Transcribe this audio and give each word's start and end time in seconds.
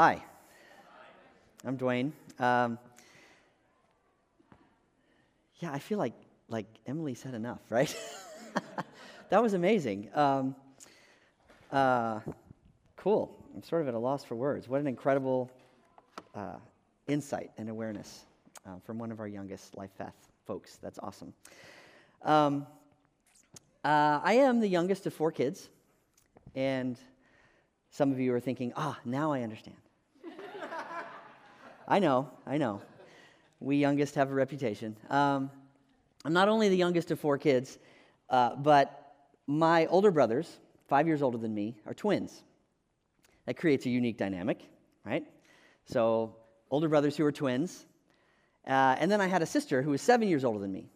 Hi, 0.00 0.22
I'm 1.64 1.76
Dwayne. 1.76 2.12
Um, 2.38 2.78
yeah, 5.56 5.72
I 5.72 5.80
feel 5.80 5.98
like 5.98 6.12
like 6.48 6.66
Emily 6.86 7.14
said 7.14 7.34
enough, 7.34 7.58
right? 7.68 7.92
that 9.30 9.42
was 9.42 9.54
amazing. 9.54 10.08
Um, 10.14 10.54
uh, 11.72 12.20
cool. 12.96 13.34
I'm 13.52 13.64
sort 13.64 13.82
of 13.82 13.88
at 13.88 13.94
a 13.94 13.98
loss 13.98 14.22
for 14.22 14.36
words. 14.36 14.68
What 14.68 14.80
an 14.80 14.86
incredible 14.86 15.50
uh, 16.32 16.58
insight 17.08 17.50
and 17.58 17.68
awareness 17.68 18.24
uh, 18.68 18.78
from 18.86 19.00
one 19.00 19.10
of 19.10 19.18
our 19.18 19.26
youngest 19.26 19.76
Life 19.76 19.98
Path 19.98 20.14
folks. 20.46 20.76
That's 20.76 21.00
awesome. 21.00 21.34
Um, 22.22 22.68
uh, 23.84 24.20
I 24.22 24.34
am 24.34 24.60
the 24.60 24.68
youngest 24.68 25.08
of 25.08 25.12
four 25.12 25.32
kids, 25.32 25.68
and 26.54 26.96
some 27.90 28.12
of 28.12 28.20
you 28.20 28.32
are 28.32 28.38
thinking, 28.38 28.72
ah, 28.76 28.96
now 29.04 29.32
I 29.32 29.42
understand. 29.42 29.76
I 31.90 32.00
know, 32.00 32.30
I 32.46 32.58
know. 32.58 32.82
We 33.60 33.76
youngest 33.76 34.14
have 34.16 34.30
a 34.30 34.34
reputation. 34.34 34.94
Um, 35.08 35.50
I'm 36.22 36.34
not 36.34 36.50
only 36.50 36.68
the 36.68 36.76
youngest 36.76 37.10
of 37.10 37.18
four 37.18 37.38
kids, 37.38 37.78
uh, 38.28 38.56
but 38.56 39.14
my 39.46 39.86
older 39.86 40.10
brothers, 40.10 40.58
five 40.86 41.06
years 41.06 41.22
older 41.22 41.38
than 41.38 41.54
me, 41.54 41.76
are 41.86 41.94
twins. 41.94 42.42
That 43.46 43.56
creates 43.56 43.86
a 43.86 43.88
unique 43.88 44.18
dynamic, 44.18 44.60
right? 45.02 45.24
So, 45.86 46.36
older 46.70 46.90
brothers 46.90 47.16
who 47.16 47.24
are 47.24 47.32
twins. 47.32 47.86
Uh, 48.66 48.96
and 48.98 49.10
then 49.10 49.22
I 49.22 49.26
had 49.26 49.40
a 49.40 49.46
sister 49.46 49.80
who 49.80 49.90
was 49.90 50.02
seven 50.02 50.28
years 50.28 50.44
older 50.44 50.58
than 50.58 50.70
me, 50.70 50.90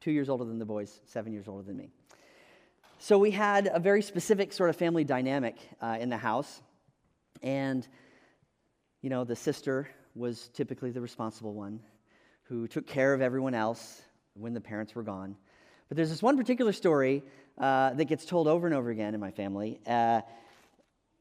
two 0.00 0.12
years 0.12 0.30
older 0.30 0.46
than 0.46 0.58
the 0.58 0.64
boys, 0.64 1.02
seven 1.04 1.30
years 1.30 1.46
older 1.46 1.62
than 1.62 1.76
me. 1.76 1.90
So, 2.98 3.18
we 3.18 3.32
had 3.32 3.68
a 3.70 3.78
very 3.78 4.00
specific 4.00 4.54
sort 4.54 4.70
of 4.70 4.76
family 4.76 5.04
dynamic 5.04 5.56
uh, 5.82 5.98
in 6.00 6.08
the 6.08 6.16
house. 6.16 6.62
And, 7.42 7.86
you 9.02 9.10
know, 9.10 9.24
the 9.24 9.36
sister 9.36 9.88
was 10.18 10.48
typically 10.48 10.90
the 10.90 11.00
responsible 11.00 11.54
one 11.54 11.80
who 12.44 12.66
took 12.66 12.86
care 12.86 13.14
of 13.14 13.22
everyone 13.22 13.54
else 13.54 14.02
when 14.34 14.52
the 14.52 14.60
parents 14.60 14.94
were 14.94 15.02
gone. 15.02 15.36
But 15.88 15.96
there's 15.96 16.10
this 16.10 16.22
one 16.22 16.36
particular 16.36 16.72
story 16.72 17.22
uh, 17.56 17.94
that 17.94 18.06
gets 18.06 18.24
told 18.24 18.48
over 18.48 18.66
and 18.66 18.74
over 18.74 18.90
again 18.90 19.14
in 19.14 19.20
my 19.20 19.30
family. 19.30 19.80
Uh, 19.86 20.22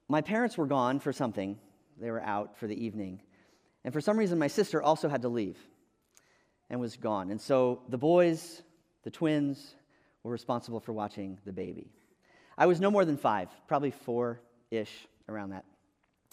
my 0.09 0.21
parents 0.21 0.57
were 0.57 0.65
gone 0.65 0.99
for 0.99 1.13
something, 1.13 1.57
they 1.99 2.09
were 2.09 2.21
out 2.21 2.57
for 2.57 2.67
the 2.67 2.85
evening. 2.85 3.21
And 3.83 3.93
for 3.93 4.01
some 4.01 4.17
reason, 4.17 4.39
my 4.39 4.47
sister 4.47 4.81
also 4.81 5.09
had 5.09 5.21
to 5.21 5.29
leave 5.29 5.57
and 6.69 6.79
was 6.79 6.97
gone. 6.97 7.29
And 7.29 7.39
so 7.39 7.81
the 7.89 7.97
boys, 7.97 8.61
the 9.03 9.11
twins, 9.11 9.75
were 10.23 10.31
responsible 10.31 10.79
for 10.79 10.91
watching 10.91 11.37
the 11.45 11.53
baby. 11.53 11.91
I 12.57 12.65
was 12.65 12.81
no 12.81 12.89
more 12.89 13.05
than 13.05 13.17
five, 13.17 13.49
probably 13.67 13.91
four 13.91 14.41
ish 14.71 15.07
around 15.29 15.51
that, 15.51 15.65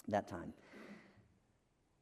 that 0.07 0.27
time. 0.27 0.53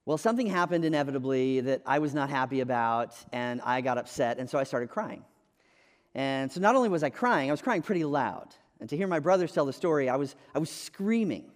Well, 0.05 0.17
something 0.17 0.47
happened 0.47 0.83
inevitably 0.83 1.61
that 1.61 1.81
I 1.85 1.99
was 1.99 2.13
not 2.13 2.29
happy 2.29 2.59
about, 2.59 3.15
and 3.31 3.61
I 3.61 3.79
got 3.79 3.97
upset, 3.97 4.37
and 4.37 4.49
so 4.49 4.59
I 4.59 4.65
started 4.65 4.89
crying. 4.89 5.23
And 6.13 6.51
so 6.51 6.59
not 6.59 6.75
only 6.75 6.89
was 6.89 7.03
I 7.03 7.09
crying, 7.09 7.49
I 7.49 7.53
was 7.53 7.61
crying 7.61 7.81
pretty 7.81 8.03
loud. 8.03 8.49
And 8.81 8.89
to 8.89 8.97
hear 8.97 9.07
my 9.07 9.19
brothers 9.19 9.53
tell 9.53 9.65
the 9.65 9.71
story, 9.71 10.09
I 10.09 10.17
was, 10.17 10.35
I 10.53 10.59
was 10.59 10.69
screaming, 10.69 11.49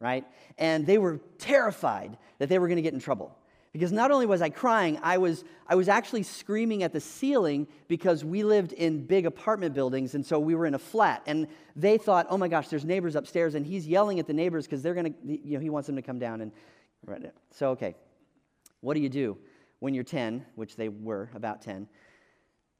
right? 0.00 0.24
And 0.58 0.84
they 0.84 0.98
were 0.98 1.20
terrified 1.38 2.18
that 2.38 2.48
they 2.48 2.58
were 2.58 2.66
going 2.66 2.76
to 2.76 2.82
get 2.82 2.92
in 2.92 2.98
trouble. 2.98 3.38
Because 3.72 3.92
not 3.92 4.10
only 4.10 4.26
was 4.26 4.42
I 4.42 4.48
crying, 4.48 4.98
I 5.02 5.18
was, 5.18 5.44
I 5.68 5.76
was 5.76 5.88
actually 5.88 6.24
screaming 6.24 6.82
at 6.82 6.92
the 6.92 7.00
ceiling 7.00 7.68
because 7.86 8.24
we 8.24 8.42
lived 8.42 8.72
in 8.72 9.04
big 9.06 9.26
apartment 9.26 9.74
buildings, 9.74 10.16
and 10.16 10.26
so 10.26 10.40
we 10.40 10.56
were 10.56 10.66
in 10.66 10.74
a 10.74 10.78
flat. 10.78 11.22
And 11.26 11.46
they 11.76 11.98
thought, 11.98 12.26
oh 12.30 12.38
my 12.38 12.48
gosh, 12.48 12.66
there's 12.66 12.84
neighbors 12.84 13.14
upstairs, 13.14 13.54
and 13.54 13.64
he's 13.64 13.86
yelling 13.86 14.18
at 14.18 14.26
the 14.26 14.32
neighbors 14.32 14.66
because 14.66 14.82
they're 14.82 14.94
going 14.94 15.12
to, 15.12 15.18
you 15.24 15.54
know, 15.54 15.60
he 15.60 15.70
wants 15.70 15.86
them 15.86 15.94
to 15.94 16.02
come 16.02 16.18
down 16.18 16.40
and 16.40 16.50
So, 17.50 17.70
okay, 17.70 17.94
what 18.80 18.94
do 18.94 19.00
you 19.00 19.08
do 19.08 19.38
when 19.80 19.94
you're 19.94 20.04
10, 20.04 20.44
which 20.54 20.76
they 20.76 20.88
were 20.88 21.30
about 21.34 21.62
10? 21.62 21.88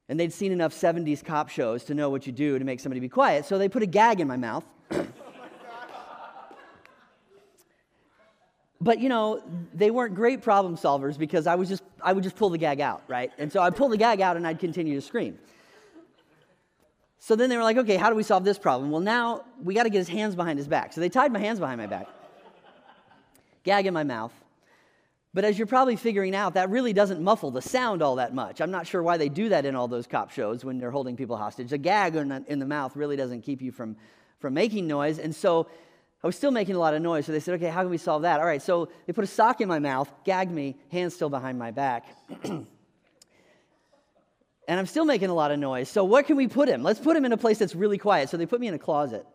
And 0.09 0.21
they'd 0.21 0.33
seen 0.33 0.53
enough 0.53 0.73
70s 0.73 1.25
cop 1.25 1.49
shows 1.49 1.85
to 1.85 1.95
know 1.95 2.11
what 2.11 2.27
you 2.27 2.33
do 2.33 2.59
to 2.59 2.65
make 2.65 2.79
somebody 2.81 3.01
be 3.01 3.09
quiet. 3.09 3.45
So 3.45 3.59
they 3.59 3.69
put 3.69 3.83
a 3.83 3.87
gag 3.87 4.21
in 4.21 4.29
my 4.29 4.37
mouth. 4.37 4.65
but 8.81 9.01
you 9.01 9.09
know, 9.09 9.43
they 9.75 9.91
weren't 9.91 10.15
great 10.15 10.43
problem 10.43 10.77
solvers 10.77 11.19
because 11.19 11.47
I 11.49 11.57
was 11.57 11.69
just 11.69 11.83
I 12.03 12.13
would 12.13 12.23
just 12.23 12.37
pull 12.37 12.51
the 12.51 12.59
gag 12.59 12.81
out, 12.81 13.03
right? 13.09 13.33
And 13.39 13.51
so 13.51 13.61
I'd 13.63 13.75
pull 13.75 13.89
the 13.89 13.97
gag 13.97 14.21
out 14.21 14.37
and 14.37 14.47
I'd 14.47 14.61
continue 14.61 14.95
to 14.95 15.01
scream. 15.01 15.39
So 17.19 17.35
then 17.35 17.51
they 17.51 17.57
were 17.57 17.65
like, 17.65 17.79
okay, 17.79 17.97
how 17.97 18.11
do 18.11 18.15
we 18.15 18.23
solve 18.23 18.45
this 18.45 18.59
problem? 18.59 18.93
Well, 18.93 19.01
now 19.01 19.45
we 19.61 19.75
got 19.75 19.83
to 19.85 19.91
get 19.91 19.99
his 19.99 20.09
hands 20.09 20.37
behind 20.37 20.59
his 20.59 20.69
back. 20.69 20.93
So 20.93 21.01
they 21.01 21.09
tied 21.09 21.33
my 21.33 21.41
hands 21.41 21.59
behind 21.59 21.81
my 21.81 21.89
back 21.89 22.07
gag 23.67 23.87
in 23.87 23.93
my 23.93 24.05
mouth. 24.05 24.33
But 25.35 25.45
as 25.45 25.59
you're 25.59 25.67
probably 25.67 25.97
figuring 25.97 26.35
out, 26.35 26.55
that 26.55 26.71
really 26.71 26.95
doesn't 26.95 27.21
muffle 27.21 27.51
the 27.51 27.61
sound 27.61 28.01
all 28.01 28.17
that 28.17 28.35
much. 28.35 28.63
I'm 28.63 28.71
not 28.71 28.87
sure 28.87 29.03
why 29.03 29.19
they 29.19 29.29
do 29.29 29.51
that 29.51 29.67
in 29.67 29.77
all 29.77 29.87
those 29.87 30.07
cop 30.07 30.31
shows 30.31 30.65
when 30.65 30.79
they're 30.79 30.91
holding 30.91 31.15
people 31.15 31.37
hostage. 31.37 31.71
A 31.75 31.79
gag 31.79 32.17
in 32.17 32.29
the, 32.29 32.43
in 32.49 32.59
the 32.59 32.65
mouth 32.65 32.97
really 32.97 33.17
doesn't 33.17 33.43
keep 33.43 33.61
you 33.61 33.71
from, 33.71 33.97
from 34.39 34.55
making 34.55 34.87
noise. 34.87 35.19
And 35.19 35.35
so 35.35 35.67
I 36.25 36.27
was 36.27 36.37
still 36.37 36.53
making 36.53 36.75
a 36.75 36.79
lot 36.79 36.95
of 36.95 37.03
noise. 37.03 37.27
So 37.27 37.33
they 37.33 37.41
said, 37.41 37.55
okay, 37.57 37.69
how 37.69 37.83
can 37.83 37.91
we 37.91 37.99
solve 37.99 38.23
that? 38.23 38.41
All 38.41 38.47
right, 38.47 38.63
so 38.63 38.89
they 39.07 39.13
put 39.13 39.25
a 39.25 39.27
sock 39.27 39.61
in 39.61 39.69
my 39.69 39.79
mouth, 39.79 40.11
gagged 40.25 40.51
me, 40.51 40.77
hands 40.91 41.15
still 41.15 41.29
behind 41.29 41.59
my 41.59 41.71
back. 41.71 42.07
and 42.45 42.67
I'm 44.69 44.87
still 44.87 45.05
making 45.05 45.29
a 45.29 45.35
lot 45.35 45.51
of 45.51 45.59
noise. 45.59 45.91
So 45.91 46.03
what 46.05 46.27
can 46.27 46.37
we 46.37 46.49
put 46.49 46.69
him? 46.69 46.83
Let's 46.83 47.01
put 47.01 47.15
him 47.15 47.27
in 47.27 47.33
a 47.33 47.37
place 47.37 47.59
that's 47.59 47.75
really 47.75 47.99
quiet. 47.99 48.31
So 48.31 48.39
they 48.39 48.47
put 48.47 48.61
me 48.61 48.69
in 48.69 48.75
a 48.75 48.79
closet. 48.79 49.27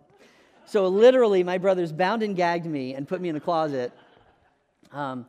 So 0.66 0.88
literally, 0.88 1.44
my 1.44 1.60
brothers 1.60 1.92
bound 1.92 2.24
and 2.24 2.36
gagged 2.36 2.66
me 2.66 2.96
and 2.96 3.08
put 3.08 3.22
me 3.22 3.30
in 3.30 3.36
a 3.36 3.40
closet. 3.40 3.92
Um, 4.92 5.26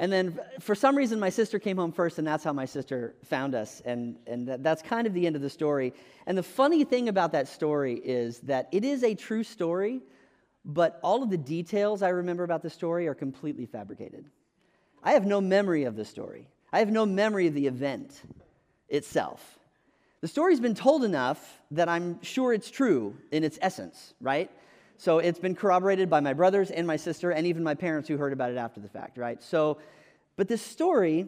and 0.00 0.10
then 0.10 0.40
for 0.60 0.74
some 0.74 0.96
reason, 0.96 1.20
my 1.20 1.28
sister 1.28 1.58
came 1.58 1.76
home 1.76 1.92
first, 1.92 2.18
and 2.18 2.26
that's 2.26 2.42
how 2.42 2.54
my 2.54 2.64
sister 2.64 3.14
found 3.26 3.54
us. 3.54 3.82
And, 3.84 4.16
and 4.26 4.48
that's 4.48 4.80
kind 4.80 5.06
of 5.06 5.12
the 5.12 5.26
end 5.26 5.36
of 5.36 5.42
the 5.42 5.50
story. 5.50 5.92
And 6.26 6.38
the 6.38 6.42
funny 6.42 6.84
thing 6.84 7.10
about 7.10 7.32
that 7.32 7.48
story 7.48 8.00
is 8.02 8.40
that 8.40 8.68
it 8.72 8.82
is 8.82 9.04
a 9.04 9.14
true 9.14 9.44
story, 9.44 10.00
but 10.64 10.98
all 11.02 11.22
of 11.22 11.28
the 11.28 11.36
details 11.36 12.02
I 12.02 12.08
remember 12.08 12.44
about 12.44 12.62
the 12.62 12.70
story 12.70 13.08
are 13.08 13.14
completely 13.14 13.66
fabricated. 13.66 14.24
I 15.02 15.12
have 15.12 15.26
no 15.26 15.40
memory 15.40 15.84
of 15.84 15.96
the 15.96 16.04
story, 16.06 16.48
I 16.72 16.78
have 16.78 16.90
no 16.90 17.04
memory 17.04 17.46
of 17.46 17.54
the 17.54 17.66
event 17.66 18.22
itself. 18.88 19.58
The 20.22 20.28
story's 20.28 20.60
been 20.60 20.74
told 20.74 21.04
enough 21.04 21.60
that 21.72 21.88
I'm 21.88 22.22
sure 22.22 22.52
it's 22.52 22.70
true 22.70 23.16
in 23.30 23.42
its 23.44 23.58
essence, 23.60 24.14
right? 24.20 24.50
So 25.00 25.18
it's 25.18 25.38
been 25.38 25.54
corroborated 25.54 26.10
by 26.10 26.20
my 26.20 26.34
brothers 26.34 26.70
and 26.70 26.86
my 26.86 26.96
sister 26.96 27.30
and 27.30 27.46
even 27.46 27.62
my 27.62 27.74
parents 27.74 28.06
who 28.06 28.18
heard 28.18 28.34
about 28.34 28.50
it 28.50 28.58
after 28.58 28.80
the 28.80 28.88
fact, 28.88 29.16
right? 29.16 29.42
So, 29.42 29.78
but 30.36 30.46
this 30.46 30.60
story 30.60 31.26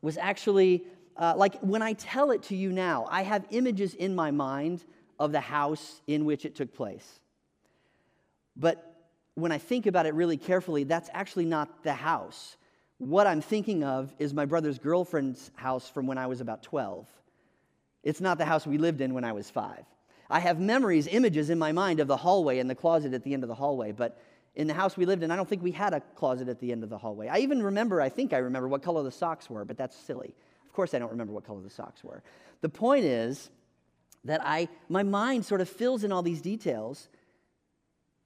was 0.00 0.16
actually, 0.16 0.84
uh, 1.16 1.34
like 1.36 1.58
when 1.58 1.82
I 1.82 1.94
tell 1.94 2.30
it 2.30 2.44
to 2.44 2.56
you 2.56 2.70
now, 2.70 3.08
I 3.10 3.22
have 3.22 3.46
images 3.50 3.94
in 3.94 4.14
my 4.14 4.30
mind 4.30 4.84
of 5.18 5.32
the 5.32 5.40
house 5.40 6.02
in 6.06 6.24
which 6.24 6.44
it 6.44 6.54
took 6.54 6.72
place. 6.72 7.18
But 8.56 8.96
when 9.34 9.50
I 9.50 9.58
think 9.58 9.86
about 9.86 10.06
it 10.06 10.14
really 10.14 10.36
carefully, 10.36 10.84
that's 10.84 11.10
actually 11.12 11.46
not 11.46 11.82
the 11.82 11.94
house. 11.94 12.56
What 12.98 13.26
I'm 13.26 13.40
thinking 13.40 13.82
of 13.82 14.14
is 14.20 14.32
my 14.32 14.44
brother's 14.44 14.78
girlfriend's 14.78 15.50
house 15.56 15.88
from 15.88 16.06
when 16.06 16.16
I 16.16 16.28
was 16.28 16.40
about 16.40 16.62
12. 16.62 17.08
It's 18.04 18.20
not 18.20 18.38
the 18.38 18.44
house 18.44 18.68
we 18.68 18.78
lived 18.78 19.00
in 19.00 19.14
when 19.14 19.24
I 19.24 19.32
was 19.32 19.50
five. 19.50 19.84
I 20.30 20.40
have 20.40 20.58
memories, 20.58 21.06
images 21.06 21.50
in 21.50 21.58
my 21.58 21.72
mind 21.72 22.00
of 22.00 22.08
the 22.08 22.16
hallway 22.16 22.58
and 22.58 22.68
the 22.68 22.74
closet 22.74 23.14
at 23.14 23.22
the 23.22 23.34
end 23.34 23.42
of 23.44 23.48
the 23.48 23.54
hallway, 23.54 23.92
but 23.92 24.18
in 24.54 24.66
the 24.66 24.74
house 24.74 24.96
we 24.96 25.04
lived 25.04 25.22
in, 25.22 25.30
I 25.30 25.36
don't 25.36 25.48
think 25.48 25.62
we 25.62 25.72
had 25.72 25.92
a 25.92 26.00
closet 26.00 26.48
at 26.48 26.60
the 26.60 26.72
end 26.72 26.84
of 26.84 26.90
the 26.90 26.98
hallway. 26.98 27.28
I 27.28 27.38
even 27.38 27.62
remember, 27.62 28.00
I 28.00 28.08
think 28.08 28.32
I 28.32 28.38
remember 28.38 28.68
what 28.68 28.82
color 28.82 29.02
the 29.02 29.10
socks 29.10 29.50
were, 29.50 29.64
but 29.64 29.76
that's 29.76 29.96
silly. 29.96 30.34
Of 30.66 30.72
course, 30.72 30.94
I 30.94 30.98
don't 30.98 31.10
remember 31.10 31.32
what 31.32 31.44
color 31.44 31.60
the 31.60 31.70
socks 31.70 32.02
were. 32.04 32.22
The 32.60 32.68
point 32.68 33.04
is 33.04 33.50
that 34.24 34.40
I, 34.44 34.68
my 34.88 35.02
mind 35.02 35.44
sort 35.44 35.60
of 35.60 35.68
fills 35.68 36.04
in 36.04 36.12
all 36.12 36.22
these 36.22 36.40
details 36.40 37.08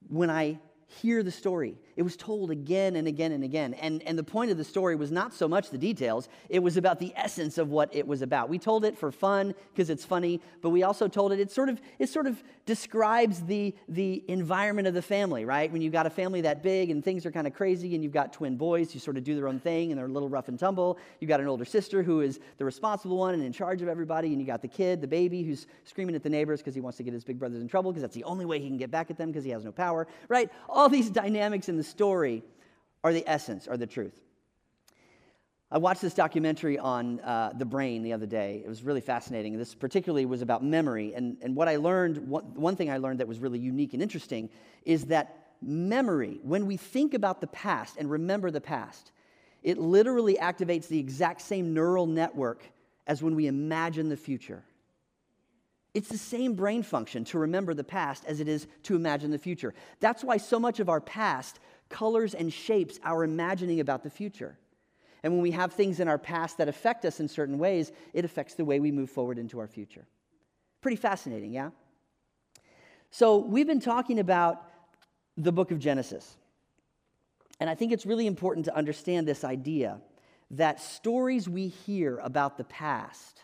when 0.08 0.30
I 0.30 0.58
hear 0.86 1.22
the 1.22 1.30
story. 1.30 1.76
It 1.98 2.04
was 2.04 2.16
told 2.16 2.52
again 2.52 2.94
and 2.94 3.08
again 3.08 3.32
and 3.32 3.42
again. 3.42 3.74
And, 3.74 4.04
and 4.04 4.16
the 4.16 4.22
point 4.22 4.52
of 4.52 4.56
the 4.56 4.62
story 4.62 4.94
was 4.94 5.10
not 5.10 5.34
so 5.34 5.48
much 5.48 5.70
the 5.70 5.76
details, 5.76 6.28
it 6.48 6.60
was 6.60 6.76
about 6.76 7.00
the 7.00 7.12
essence 7.16 7.58
of 7.58 7.70
what 7.70 7.92
it 7.92 8.06
was 8.06 8.22
about. 8.22 8.48
We 8.48 8.56
told 8.56 8.84
it 8.84 8.96
for 8.96 9.10
fun 9.10 9.52
because 9.72 9.90
it's 9.90 10.04
funny, 10.04 10.40
but 10.62 10.70
we 10.70 10.84
also 10.84 11.08
told 11.08 11.32
it, 11.32 11.40
it 11.40 11.50
sort 11.50 11.68
of, 11.68 11.82
it 11.98 12.08
sort 12.08 12.28
of 12.28 12.40
describes 12.66 13.42
the, 13.42 13.74
the 13.88 14.22
environment 14.28 14.86
of 14.86 14.94
the 14.94 15.02
family, 15.02 15.44
right? 15.44 15.72
When 15.72 15.82
you've 15.82 15.92
got 15.92 16.06
a 16.06 16.10
family 16.10 16.40
that 16.42 16.62
big 16.62 16.90
and 16.90 17.02
things 17.02 17.26
are 17.26 17.32
kind 17.32 17.48
of 17.48 17.52
crazy 17.52 17.96
and 17.96 18.04
you've 18.04 18.12
got 18.12 18.32
twin 18.32 18.56
boys 18.56 18.92
who 18.92 19.00
sort 19.00 19.16
of 19.16 19.24
do 19.24 19.34
their 19.34 19.48
own 19.48 19.58
thing 19.58 19.90
and 19.90 19.98
they're 19.98 20.06
a 20.06 20.08
little 20.08 20.28
rough 20.28 20.46
and 20.46 20.56
tumble. 20.56 20.98
You've 21.18 21.30
got 21.30 21.40
an 21.40 21.48
older 21.48 21.64
sister 21.64 22.04
who 22.04 22.20
is 22.20 22.38
the 22.58 22.64
responsible 22.64 23.16
one 23.16 23.34
and 23.34 23.42
in 23.42 23.52
charge 23.52 23.82
of 23.82 23.88
everybody. 23.88 24.28
And 24.28 24.40
you 24.40 24.46
got 24.46 24.62
the 24.62 24.68
kid, 24.68 25.00
the 25.00 25.08
baby, 25.08 25.42
who's 25.42 25.66
screaming 25.82 26.14
at 26.14 26.22
the 26.22 26.30
neighbors 26.30 26.60
because 26.60 26.76
he 26.76 26.80
wants 26.80 26.96
to 26.98 27.02
get 27.02 27.12
his 27.12 27.24
big 27.24 27.40
brothers 27.40 27.60
in 27.60 27.66
trouble 27.66 27.90
because 27.90 28.02
that's 28.02 28.14
the 28.14 28.22
only 28.22 28.44
way 28.44 28.60
he 28.60 28.68
can 28.68 28.76
get 28.76 28.92
back 28.92 29.10
at 29.10 29.18
them 29.18 29.30
because 29.30 29.42
he 29.42 29.50
has 29.50 29.64
no 29.64 29.72
power, 29.72 30.06
right? 30.28 30.48
All 30.68 30.88
these 30.88 31.10
dynamics 31.10 31.68
in 31.68 31.76
the 31.76 31.87
story 31.88 32.42
are 33.02 33.12
the 33.12 33.24
essence, 33.26 33.66
are 33.68 33.76
the 33.76 33.86
truth. 33.86 34.20
I 35.70 35.76
watched 35.76 36.00
this 36.00 36.14
documentary 36.14 36.78
on 36.78 37.20
uh, 37.20 37.52
the 37.56 37.66
brain 37.66 38.02
the 38.02 38.14
other 38.14 38.24
day. 38.24 38.62
It 38.64 38.68
was 38.68 38.82
really 38.82 39.02
fascinating. 39.02 39.58
This 39.58 39.74
particularly 39.74 40.24
was 40.24 40.40
about 40.40 40.64
memory. 40.64 41.12
And, 41.14 41.36
and 41.42 41.54
what 41.54 41.68
I 41.68 41.76
learned, 41.76 42.16
one, 42.26 42.44
one 42.54 42.74
thing 42.74 42.90
I 42.90 42.96
learned 42.96 43.20
that 43.20 43.28
was 43.28 43.38
really 43.38 43.58
unique 43.58 43.92
and 43.92 44.02
interesting 44.02 44.48
is 44.86 45.06
that 45.06 45.48
memory, 45.60 46.40
when 46.42 46.66
we 46.66 46.78
think 46.78 47.12
about 47.12 47.42
the 47.42 47.48
past 47.48 47.96
and 47.98 48.10
remember 48.10 48.50
the 48.50 48.62
past, 48.62 49.12
it 49.62 49.76
literally 49.76 50.38
activates 50.40 50.88
the 50.88 50.98
exact 50.98 51.42
same 51.42 51.74
neural 51.74 52.06
network 52.06 52.64
as 53.06 53.22
when 53.22 53.34
we 53.34 53.46
imagine 53.46 54.08
the 54.08 54.16
future. 54.16 54.62
It's 55.92 56.08
the 56.08 56.18
same 56.18 56.54
brain 56.54 56.82
function 56.82 57.24
to 57.26 57.38
remember 57.38 57.74
the 57.74 57.84
past 57.84 58.24
as 58.26 58.40
it 58.40 58.48
is 58.48 58.66
to 58.84 58.94
imagine 58.94 59.30
the 59.30 59.38
future. 59.38 59.74
That's 60.00 60.22
why 60.22 60.36
so 60.36 60.60
much 60.60 60.80
of 60.80 60.88
our 60.88 61.00
past 61.00 61.58
colors 61.88 62.34
and 62.34 62.52
shapes 62.52 62.98
our 63.04 63.24
imagining 63.24 63.80
about 63.80 64.02
the 64.02 64.10
future. 64.10 64.56
And 65.22 65.32
when 65.32 65.42
we 65.42 65.50
have 65.52 65.72
things 65.72 66.00
in 66.00 66.08
our 66.08 66.18
past 66.18 66.58
that 66.58 66.68
affect 66.68 67.04
us 67.04 67.20
in 67.20 67.28
certain 67.28 67.58
ways, 67.58 67.92
it 68.12 68.24
affects 68.24 68.54
the 68.54 68.64
way 68.64 68.78
we 68.78 68.92
move 68.92 69.10
forward 69.10 69.38
into 69.38 69.58
our 69.58 69.66
future. 69.66 70.06
Pretty 70.80 70.96
fascinating, 70.96 71.52
yeah? 71.52 71.70
So, 73.10 73.38
we've 73.38 73.66
been 73.66 73.80
talking 73.80 74.18
about 74.20 74.62
the 75.36 75.50
book 75.50 75.70
of 75.70 75.78
Genesis. 75.78 76.36
And 77.60 77.68
I 77.68 77.74
think 77.74 77.92
it's 77.92 78.06
really 78.06 78.26
important 78.26 78.66
to 78.66 78.76
understand 78.76 79.26
this 79.26 79.44
idea 79.44 80.00
that 80.52 80.80
stories 80.80 81.48
we 81.48 81.68
hear 81.68 82.18
about 82.18 82.56
the 82.56 82.64
past, 82.64 83.42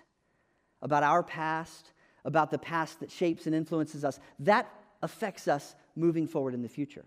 about 0.83 1.03
our 1.03 1.23
past, 1.23 1.93
about 2.25 2.51
the 2.51 2.59
past 2.59 3.01
that 3.01 3.11
shapes 3.11 3.47
and 3.47 3.55
influences 3.55 4.05
us, 4.05 4.21
that 4.39 4.69
affects 5.03 5.49
us 5.49 5.75
moving 5.97 6.27
forward 6.27 6.55
in 6.55 6.63
the 6.63 6.69
future. 6.69 7.05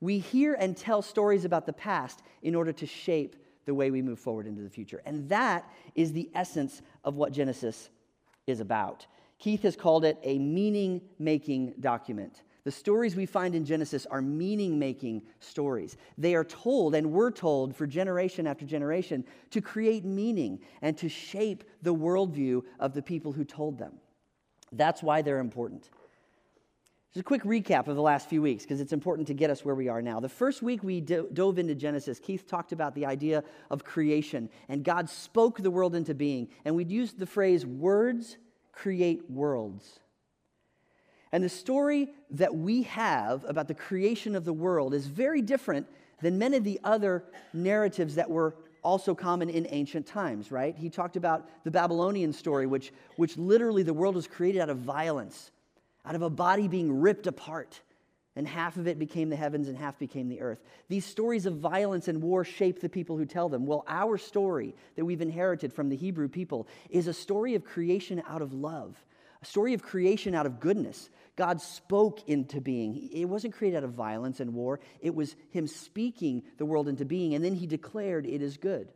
We 0.00 0.18
hear 0.18 0.54
and 0.54 0.76
tell 0.76 1.02
stories 1.02 1.44
about 1.44 1.66
the 1.66 1.72
past 1.72 2.22
in 2.42 2.54
order 2.54 2.72
to 2.72 2.86
shape 2.86 3.36
the 3.64 3.74
way 3.74 3.90
we 3.90 4.02
move 4.02 4.18
forward 4.18 4.46
into 4.46 4.62
the 4.62 4.70
future. 4.70 5.02
And 5.04 5.28
that 5.28 5.70
is 5.94 6.12
the 6.12 6.30
essence 6.34 6.82
of 7.04 7.16
what 7.16 7.32
Genesis 7.32 7.90
is 8.46 8.60
about. 8.60 9.06
Keith 9.38 9.62
has 9.62 9.76
called 9.76 10.04
it 10.04 10.18
a 10.22 10.38
meaning 10.38 11.00
making 11.18 11.74
document. 11.80 12.42
The 12.64 12.72
stories 12.72 13.14
we 13.14 13.26
find 13.26 13.54
in 13.54 13.64
Genesis 13.64 14.06
are 14.06 14.22
meaning 14.22 14.78
making 14.78 15.22
stories. 15.38 15.96
They 16.18 16.34
are 16.34 16.44
told 16.44 16.94
and 16.94 17.12
were 17.12 17.30
told 17.30 17.76
for 17.76 17.86
generation 17.86 18.46
after 18.46 18.64
generation 18.64 19.24
to 19.50 19.60
create 19.60 20.04
meaning 20.04 20.60
and 20.82 20.96
to 20.98 21.08
shape 21.08 21.64
the 21.82 21.94
worldview 21.94 22.62
of 22.80 22.92
the 22.92 23.02
people 23.02 23.32
who 23.32 23.44
told 23.44 23.78
them. 23.78 23.92
That's 24.72 25.02
why 25.02 25.22
they're 25.22 25.38
important. 25.38 25.90
Just 27.16 27.22
a 27.22 27.28
quick 27.28 27.44
recap 27.44 27.88
of 27.88 27.96
the 27.96 28.02
last 28.02 28.28
few 28.28 28.42
weeks 28.42 28.64
because 28.64 28.78
it's 28.78 28.92
important 28.92 29.26
to 29.28 29.32
get 29.32 29.48
us 29.48 29.64
where 29.64 29.74
we 29.74 29.88
are 29.88 30.02
now. 30.02 30.20
The 30.20 30.28
first 30.28 30.60
week 30.60 30.84
we 30.84 31.00
do- 31.00 31.30
dove 31.32 31.58
into 31.58 31.74
Genesis, 31.74 32.18
Keith 32.18 32.46
talked 32.46 32.72
about 32.72 32.94
the 32.94 33.06
idea 33.06 33.42
of 33.70 33.84
creation, 33.84 34.50
and 34.68 34.84
God 34.84 35.08
spoke 35.08 35.62
the 35.62 35.70
world 35.70 35.94
into 35.94 36.14
being. 36.14 36.46
And 36.66 36.76
we'd 36.76 36.90
used 36.90 37.18
the 37.18 37.24
phrase, 37.24 37.64
words 37.64 38.36
create 38.70 39.30
worlds. 39.30 39.98
And 41.32 41.42
the 41.42 41.48
story 41.48 42.10
that 42.32 42.54
we 42.54 42.82
have 42.82 43.46
about 43.48 43.68
the 43.68 43.74
creation 43.74 44.36
of 44.36 44.44
the 44.44 44.52
world 44.52 44.92
is 44.92 45.06
very 45.06 45.40
different 45.40 45.86
than 46.20 46.36
many 46.36 46.58
of 46.58 46.64
the 46.64 46.78
other 46.84 47.24
narratives 47.54 48.16
that 48.16 48.28
were 48.28 48.56
also 48.84 49.14
common 49.14 49.48
in 49.48 49.66
ancient 49.70 50.06
times, 50.06 50.52
right? 50.52 50.76
He 50.76 50.90
talked 50.90 51.16
about 51.16 51.48
the 51.64 51.70
Babylonian 51.70 52.34
story, 52.34 52.66
which, 52.66 52.92
which 53.16 53.38
literally 53.38 53.82
the 53.82 53.94
world 53.94 54.16
was 54.16 54.26
created 54.26 54.60
out 54.60 54.68
of 54.68 54.76
violence, 54.76 55.50
out 56.06 56.14
of 56.14 56.22
a 56.22 56.30
body 56.30 56.68
being 56.68 57.00
ripped 57.00 57.26
apart. 57.26 57.80
And 58.36 58.46
half 58.46 58.76
of 58.76 58.86
it 58.86 58.98
became 58.98 59.30
the 59.30 59.36
heavens 59.36 59.66
and 59.66 59.78
half 59.78 59.98
became 59.98 60.28
the 60.28 60.42
earth. 60.42 60.62
These 60.88 61.06
stories 61.06 61.46
of 61.46 61.56
violence 61.56 62.06
and 62.06 62.22
war 62.22 62.44
shape 62.44 62.80
the 62.80 62.88
people 62.88 63.16
who 63.16 63.24
tell 63.24 63.48
them. 63.48 63.64
Well, 63.64 63.82
our 63.88 64.18
story 64.18 64.74
that 64.94 65.06
we've 65.06 65.22
inherited 65.22 65.72
from 65.72 65.88
the 65.88 65.96
Hebrew 65.96 66.28
people 66.28 66.68
is 66.90 67.06
a 67.06 67.14
story 67.14 67.54
of 67.54 67.64
creation 67.64 68.22
out 68.28 68.42
of 68.42 68.52
love, 68.52 68.94
a 69.40 69.46
story 69.46 69.72
of 69.72 69.82
creation 69.82 70.34
out 70.34 70.44
of 70.44 70.60
goodness, 70.60 71.08
God 71.36 71.60
spoke 71.60 72.26
into 72.28 72.60
being. 72.60 73.10
It 73.12 73.26
wasn't 73.26 73.54
created 73.54 73.76
out 73.76 73.84
of 73.84 73.92
violence 73.92 74.40
and 74.40 74.54
war, 74.54 74.80
it 75.00 75.14
was 75.14 75.36
Him 75.50 75.66
speaking 75.66 76.42
the 76.56 76.64
world 76.64 76.88
into 76.88 77.04
being, 77.04 77.34
and 77.34 77.44
then 77.44 77.54
He 77.54 77.66
declared 77.66 78.26
it 78.26 78.42
is 78.42 78.56
good. 78.56 78.88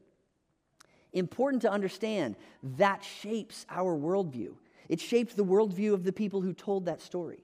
Important 1.13 1.63
to 1.63 1.71
understand 1.71 2.37
that 2.77 3.05
shapes 3.05 3.67
our 3.69 3.97
worldview. 3.97 4.55
It 4.91 5.01
shaped 5.01 5.37
the 5.37 5.45
worldview 5.45 5.95
of 5.95 6.05
the 6.05 6.13
people 6.13 6.43
who 6.43 6.53
told 6.53 6.85
that 6.85 7.01
story. 7.01 7.43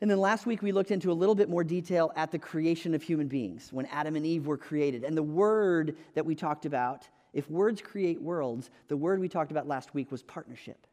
And 0.00 0.08
then 0.08 0.20
last 0.20 0.46
week 0.46 0.62
we 0.62 0.70
looked 0.70 0.92
into 0.92 1.10
a 1.10 1.12
little 1.12 1.34
bit 1.34 1.50
more 1.50 1.64
detail 1.64 2.12
at 2.14 2.30
the 2.30 2.38
creation 2.38 2.94
of 2.94 3.02
human 3.02 3.26
beings 3.26 3.72
when 3.72 3.86
Adam 3.86 4.14
and 4.14 4.24
Eve 4.24 4.46
were 4.46 4.56
created. 4.56 5.02
And 5.02 5.16
the 5.16 5.22
word 5.24 5.96
that 6.14 6.24
we 6.24 6.36
talked 6.36 6.66
about, 6.66 7.08
if 7.32 7.50
words 7.50 7.82
create 7.82 8.22
worlds, 8.22 8.70
the 8.86 8.96
word 8.96 9.18
we 9.18 9.28
talked 9.28 9.50
about 9.50 9.66
last 9.66 9.92
week 9.92 10.12
was 10.12 10.22
partnership. 10.22 10.86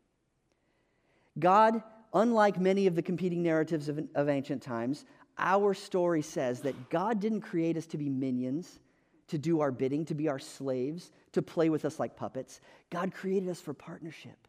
God 1.38 1.84
unlike 2.14 2.60
many 2.60 2.88
of 2.88 2.96
the 2.96 3.02
competing 3.02 3.44
narratives 3.44 3.90
of, 3.90 4.00
of 4.16 4.30
ancient 4.30 4.62
times, 4.62 5.06
our 5.38 5.74
story 5.74 6.22
says 6.22 6.62
that 6.62 6.90
God 6.90 7.20
didn't 7.20 7.42
create 7.42 7.78
us 7.78 7.86
to 7.88 7.98
be 7.98 8.10
minions, 8.10 8.80
to 9.28 9.38
do 9.38 9.60
our 9.60 9.72
bidding, 9.72 10.06
to 10.06 10.16
be 10.16 10.28
our 10.28 10.40
slaves, 10.40 11.12
to 11.34 11.42
play 11.42 11.70
with 11.70 11.86
us 11.86 12.00
like 12.00 12.16
puppets. 12.16 12.60
God 12.90 13.14
created 13.14 13.50
us 13.50 13.62
for 13.62 13.74
partnership. 13.74 14.48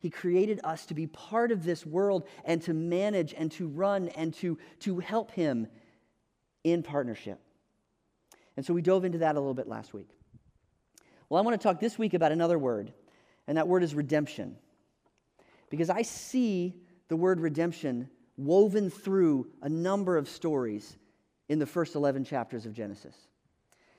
He 0.00 0.10
created 0.10 0.60
us 0.64 0.86
to 0.86 0.94
be 0.94 1.06
part 1.06 1.50
of 1.50 1.64
this 1.64 1.86
world 1.86 2.26
and 2.44 2.60
to 2.62 2.74
manage 2.74 3.34
and 3.34 3.50
to 3.52 3.68
run 3.68 4.08
and 4.10 4.34
to, 4.34 4.58
to 4.80 4.98
help 4.98 5.30
Him 5.30 5.66
in 6.64 6.82
partnership. 6.82 7.40
And 8.56 8.64
so 8.64 8.72
we 8.74 8.82
dove 8.82 9.04
into 9.04 9.18
that 9.18 9.36
a 9.36 9.40
little 9.40 9.54
bit 9.54 9.68
last 9.68 9.94
week. 9.94 10.08
Well, 11.28 11.40
I 11.40 11.44
want 11.44 11.60
to 11.60 11.62
talk 11.62 11.80
this 11.80 11.98
week 11.98 12.14
about 12.14 12.32
another 12.32 12.58
word, 12.58 12.92
and 13.46 13.58
that 13.58 13.68
word 13.68 13.82
is 13.82 13.94
redemption. 13.94 14.56
Because 15.70 15.90
I 15.90 16.02
see 16.02 16.74
the 17.08 17.16
word 17.16 17.40
redemption 17.40 18.08
woven 18.36 18.90
through 18.90 19.48
a 19.62 19.68
number 19.68 20.16
of 20.16 20.28
stories 20.28 20.96
in 21.48 21.58
the 21.58 21.66
first 21.66 21.94
11 21.94 22.24
chapters 22.24 22.66
of 22.66 22.72
Genesis. 22.72 23.16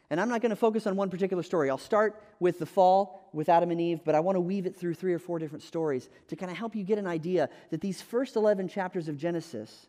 And 0.10 0.22
I'm 0.22 0.30
not 0.30 0.42
going 0.42 0.52
to 0.52 0.56
focus 0.56 0.88
on 0.88 0.96
one 0.96 1.10
particular 1.10 1.44
story. 1.44 1.70
I'll 1.70 1.78
start 1.78 2.22
with 2.40 2.60
the 2.60 2.66
fall 2.66 3.30
with 3.34 3.50
Adam 3.50 3.72
and 3.72 3.82
Eve, 3.82 4.02
but 4.06 4.16
I 4.16 4.22
want 4.22 4.38
to 4.38 4.42
weave 4.42 4.66
it 4.66 4.76
through 4.76 4.94
three 4.94 5.14
or 5.14 5.20
four 5.20 5.38
different 5.38 5.64
stories 5.64 6.10
to 6.30 6.36
kind 6.36 6.50
of 6.50 6.58
help 6.58 6.76
you 6.76 6.84
get 6.84 6.98
an 6.98 7.08
idea 7.08 7.50
that 7.72 7.82
these 7.82 8.02
first 8.02 8.36
11 8.38 8.70
chapters 8.70 9.10
of 9.10 9.18
Genesis, 9.18 9.88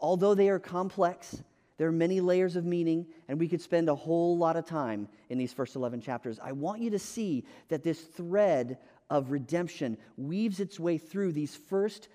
although 0.00 0.34
they 0.34 0.48
are 0.48 0.58
complex, 0.58 1.42
there 1.78 1.86
are 1.86 1.92
many 1.92 2.20
layers 2.20 2.56
of 2.56 2.64
meaning, 2.64 3.06
and 3.28 3.38
we 3.38 3.48
could 3.48 3.60
spend 3.60 3.88
a 3.88 3.94
whole 3.94 4.36
lot 4.36 4.56
of 4.56 4.66
time 4.66 5.08
in 5.30 5.38
these 5.38 5.52
first 5.52 5.76
11 5.76 6.00
chapters. 6.00 6.40
I 6.42 6.52
want 6.52 6.80
you 6.80 6.90
to 6.90 6.98
see 6.98 7.44
that 7.68 7.84
this 7.84 8.00
thread 8.00 8.78
of 9.10 9.30
redemption 9.30 9.96
weaves 10.16 10.58
its 10.58 10.80
way 10.80 10.98
through 10.98 11.32
these 11.32 11.54
first 11.54 12.08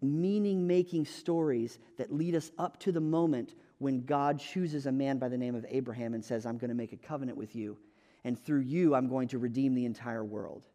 meaning 0.00 0.66
making 0.66 1.06
stories 1.06 1.78
that 1.98 2.12
lead 2.12 2.34
us 2.34 2.50
up 2.58 2.80
to 2.80 2.92
the 2.92 3.00
moment 3.00 3.54
when 3.82 4.04
God 4.04 4.38
chooses 4.38 4.86
a 4.86 4.92
man 4.92 5.18
by 5.18 5.28
the 5.28 5.36
name 5.36 5.56
of 5.56 5.66
Abraham 5.68 6.14
and 6.14 6.24
says, 6.24 6.46
I'm 6.46 6.56
going 6.56 6.68
to 6.68 6.74
make 6.74 6.92
a 6.92 6.96
covenant 6.96 7.36
with 7.36 7.56
you, 7.56 7.76
and 8.22 8.38
through 8.38 8.60
you, 8.60 8.94
I'm 8.94 9.08
going 9.08 9.26
to 9.28 9.38
redeem 9.38 9.74
the 9.74 9.84
entire 9.86 10.24
world. 10.24 10.68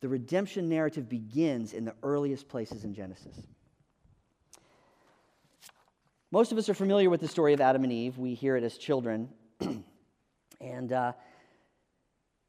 The 0.00 0.08
redemption 0.08 0.66
narrative 0.66 1.06
begins 1.06 1.74
in 1.74 1.84
the 1.84 1.94
earliest 2.02 2.48
places 2.48 2.84
in 2.84 2.94
Genesis. 2.94 3.36
Most 6.30 6.50
of 6.50 6.56
us 6.56 6.70
are 6.70 6.74
familiar 6.74 7.10
with 7.10 7.20
the 7.20 7.28
story 7.28 7.52
of 7.52 7.60
Adam 7.60 7.84
and 7.84 7.92
Eve. 7.92 8.16
We 8.16 8.32
hear 8.32 8.56
it 8.56 8.64
as 8.64 8.78
children. 8.78 9.28
and 10.62 10.92
uh, 10.94 11.12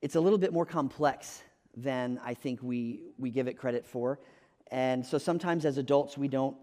it's 0.02 0.16
a 0.16 0.22
little 0.22 0.40
bit 0.40 0.54
more 0.54 0.66
complex 0.66 1.44
than 1.76 2.18
I 2.24 2.34
think 2.34 2.64
we, 2.64 3.02
we 3.18 3.30
give 3.30 3.50
it 3.50 3.58
credit 3.58 3.86
for. 3.86 4.22
And 4.72 5.06
so 5.06 5.18
sometimes 5.18 5.66
as 5.66 5.78
adults, 5.78 6.18
we 6.18 6.30
don't 6.30 6.56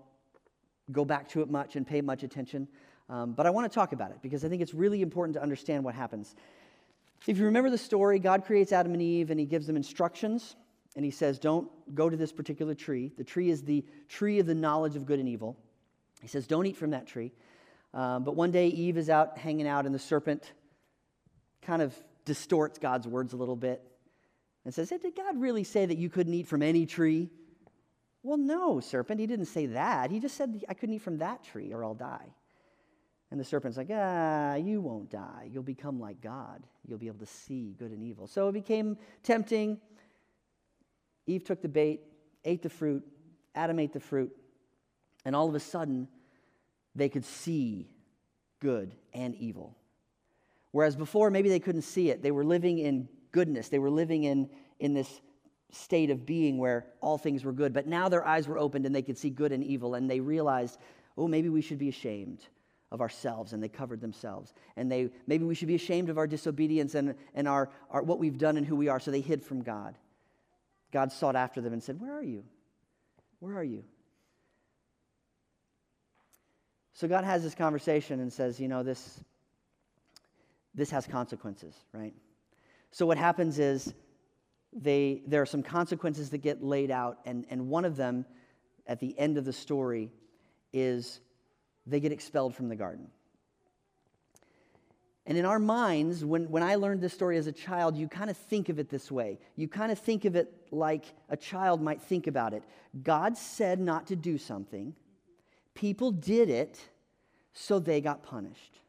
go 0.90 1.04
back 1.04 1.28
to 1.28 1.42
it 1.42 1.50
much 1.50 1.76
and 1.76 1.86
pay 1.86 2.00
much 2.00 2.22
attention. 2.22 2.68
Um, 3.12 3.32
but 3.32 3.46
I 3.46 3.50
want 3.50 3.70
to 3.70 3.74
talk 3.74 3.92
about 3.92 4.10
it 4.10 4.22
because 4.22 4.42
I 4.42 4.48
think 4.48 4.62
it's 4.62 4.72
really 4.72 5.02
important 5.02 5.34
to 5.34 5.42
understand 5.42 5.84
what 5.84 5.94
happens. 5.94 6.34
If 7.26 7.36
you 7.36 7.44
remember 7.44 7.68
the 7.68 7.76
story, 7.76 8.18
God 8.18 8.46
creates 8.46 8.72
Adam 8.72 8.94
and 8.94 9.02
Eve 9.02 9.30
and 9.30 9.38
he 9.38 9.44
gives 9.44 9.66
them 9.66 9.76
instructions. 9.76 10.56
And 10.96 11.04
he 11.04 11.10
says, 11.10 11.38
Don't 11.38 11.68
go 11.94 12.08
to 12.08 12.16
this 12.16 12.32
particular 12.32 12.74
tree. 12.74 13.12
The 13.18 13.24
tree 13.24 13.50
is 13.50 13.62
the 13.62 13.84
tree 14.08 14.38
of 14.38 14.46
the 14.46 14.54
knowledge 14.54 14.96
of 14.96 15.04
good 15.04 15.18
and 15.18 15.28
evil. 15.28 15.58
He 16.22 16.28
says, 16.28 16.46
Don't 16.46 16.64
eat 16.64 16.76
from 16.76 16.90
that 16.90 17.06
tree. 17.06 17.32
Um, 17.92 18.24
but 18.24 18.34
one 18.34 18.50
day, 18.50 18.68
Eve 18.68 18.96
is 18.96 19.10
out 19.10 19.36
hanging 19.36 19.68
out, 19.68 19.84
and 19.84 19.94
the 19.94 19.98
serpent 19.98 20.50
kind 21.60 21.82
of 21.82 21.94
distorts 22.24 22.78
God's 22.78 23.06
words 23.06 23.34
a 23.34 23.36
little 23.36 23.56
bit 23.56 23.82
and 24.64 24.72
says, 24.72 24.88
hey, 24.88 24.98
Did 24.98 25.14
God 25.14 25.38
really 25.38 25.64
say 25.64 25.84
that 25.84 25.98
you 25.98 26.08
couldn't 26.08 26.32
eat 26.32 26.46
from 26.46 26.62
any 26.62 26.86
tree? 26.86 27.28
Well, 28.22 28.38
no, 28.38 28.80
serpent, 28.80 29.20
he 29.20 29.26
didn't 29.26 29.46
say 29.46 29.66
that. 29.66 30.10
He 30.10 30.18
just 30.18 30.36
said, 30.36 30.62
I 30.68 30.74
couldn't 30.74 30.94
eat 30.94 31.02
from 31.02 31.18
that 31.18 31.44
tree 31.44 31.72
or 31.72 31.84
I'll 31.84 31.94
die. 31.94 32.32
And 33.32 33.40
the 33.40 33.44
serpent's 33.44 33.78
like, 33.78 33.88
ah, 33.90 34.56
you 34.56 34.82
won't 34.82 35.10
die. 35.10 35.48
You'll 35.50 35.62
become 35.62 35.98
like 35.98 36.20
God. 36.20 36.62
You'll 36.86 36.98
be 36.98 37.06
able 37.06 37.20
to 37.20 37.26
see 37.26 37.74
good 37.78 37.90
and 37.90 38.02
evil. 38.02 38.26
So 38.26 38.46
it 38.48 38.52
became 38.52 38.98
tempting. 39.22 39.80
Eve 41.26 41.42
took 41.42 41.62
the 41.62 41.68
bait, 41.68 42.02
ate 42.44 42.60
the 42.60 42.68
fruit. 42.68 43.02
Adam 43.54 43.78
ate 43.78 43.94
the 43.94 44.00
fruit. 44.00 44.36
And 45.24 45.34
all 45.34 45.48
of 45.48 45.54
a 45.54 45.60
sudden, 45.60 46.08
they 46.94 47.08
could 47.08 47.24
see 47.24 47.88
good 48.60 48.94
and 49.14 49.34
evil. 49.36 49.78
Whereas 50.72 50.94
before, 50.94 51.30
maybe 51.30 51.48
they 51.48 51.58
couldn't 51.58 51.82
see 51.82 52.10
it. 52.10 52.22
They 52.22 52.32
were 52.32 52.44
living 52.44 52.80
in 52.80 53.08
goodness, 53.30 53.70
they 53.70 53.78
were 53.78 53.90
living 53.90 54.24
in, 54.24 54.50
in 54.78 54.92
this 54.92 55.22
state 55.70 56.10
of 56.10 56.26
being 56.26 56.58
where 56.58 56.84
all 57.00 57.16
things 57.16 57.44
were 57.44 57.52
good. 57.52 57.72
But 57.72 57.86
now 57.86 58.10
their 58.10 58.26
eyes 58.26 58.46
were 58.46 58.58
opened 58.58 58.84
and 58.84 58.94
they 58.94 59.00
could 59.00 59.16
see 59.16 59.30
good 59.30 59.52
and 59.52 59.64
evil, 59.64 59.94
and 59.94 60.10
they 60.10 60.20
realized 60.20 60.78
Oh, 61.16 61.28
maybe 61.28 61.48
we 61.48 61.60
should 61.60 61.78
be 61.78 61.88
ashamed 61.88 62.46
of 62.92 63.00
ourselves, 63.00 63.54
and 63.54 63.62
they 63.62 63.68
covered 63.68 64.02
themselves. 64.02 64.52
And 64.76 64.92
they 64.92 65.10
maybe 65.26 65.44
we 65.44 65.54
should 65.54 65.66
be 65.66 65.74
ashamed 65.74 66.10
of 66.10 66.18
our 66.18 66.26
disobedience 66.26 66.94
and, 66.94 67.14
and 67.34 67.48
our, 67.48 67.70
our 67.90 68.02
what 68.02 68.18
we've 68.18 68.36
done 68.36 68.58
and 68.58 68.66
who 68.66 68.76
we 68.76 68.88
are, 68.88 69.00
so 69.00 69.10
they 69.10 69.22
hid 69.22 69.42
from 69.42 69.62
God. 69.62 69.96
God 70.92 71.10
sought 71.10 71.34
after 71.34 71.62
them 71.62 71.72
and 71.72 71.82
said, 71.82 71.98
Where 71.98 72.12
are 72.12 72.22
you? 72.22 72.44
Where 73.40 73.56
are 73.56 73.64
you? 73.64 73.82
So 76.92 77.08
God 77.08 77.24
has 77.24 77.42
this 77.42 77.54
conversation 77.54 78.20
and 78.20 78.30
says, 78.30 78.60
You 78.60 78.68
know, 78.68 78.82
this, 78.82 79.24
this 80.74 80.90
has 80.90 81.06
consequences, 81.06 81.74
right? 81.94 82.14
So 82.90 83.06
what 83.06 83.16
happens 83.16 83.58
is 83.58 83.94
they, 84.74 85.22
there 85.26 85.40
are 85.40 85.46
some 85.46 85.62
consequences 85.62 86.28
that 86.30 86.38
get 86.38 86.62
laid 86.62 86.90
out, 86.90 87.20
and, 87.24 87.46
and 87.48 87.70
one 87.70 87.86
of 87.86 87.96
them 87.96 88.26
at 88.86 89.00
the 89.00 89.18
end 89.18 89.38
of 89.38 89.46
the 89.46 89.52
story 89.52 90.10
is 90.74 91.20
they 91.86 92.00
get 92.00 92.12
expelled 92.12 92.54
from 92.54 92.68
the 92.68 92.76
garden. 92.76 93.08
And 95.24 95.38
in 95.38 95.44
our 95.44 95.60
minds, 95.60 96.24
when, 96.24 96.50
when 96.50 96.62
I 96.62 96.74
learned 96.74 97.00
this 97.00 97.12
story 97.12 97.36
as 97.36 97.46
a 97.46 97.52
child, 97.52 97.96
you 97.96 98.08
kind 98.08 98.28
of 98.28 98.36
think 98.36 98.68
of 98.68 98.78
it 98.78 98.88
this 98.88 99.10
way. 99.10 99.38
You 99.54 99.68
kind 99.68 99.92
of 99.92 99.98
think 99.98 100.24
of 100.24 100.34
it 100.34 100.52
like 100.72 101.04
a 101.28 101.36
child 101.36 101.80
might 101.80 102.02
think 102.02 102.26
about 102.26 102.52
it. 102.52 102.64
God 103.02 103.36
said 103.36 103.78
not 103.78 104.08
to 104.08 104.16
do 104.16 104.36
something, 104.36 104.94
people 105.74 106.10
did 106.10 106.48
it, 106.48 106.80
so 107.52 107.78
they 107.78 108.00
got 108.00 108.22
punished. 108.22 108.80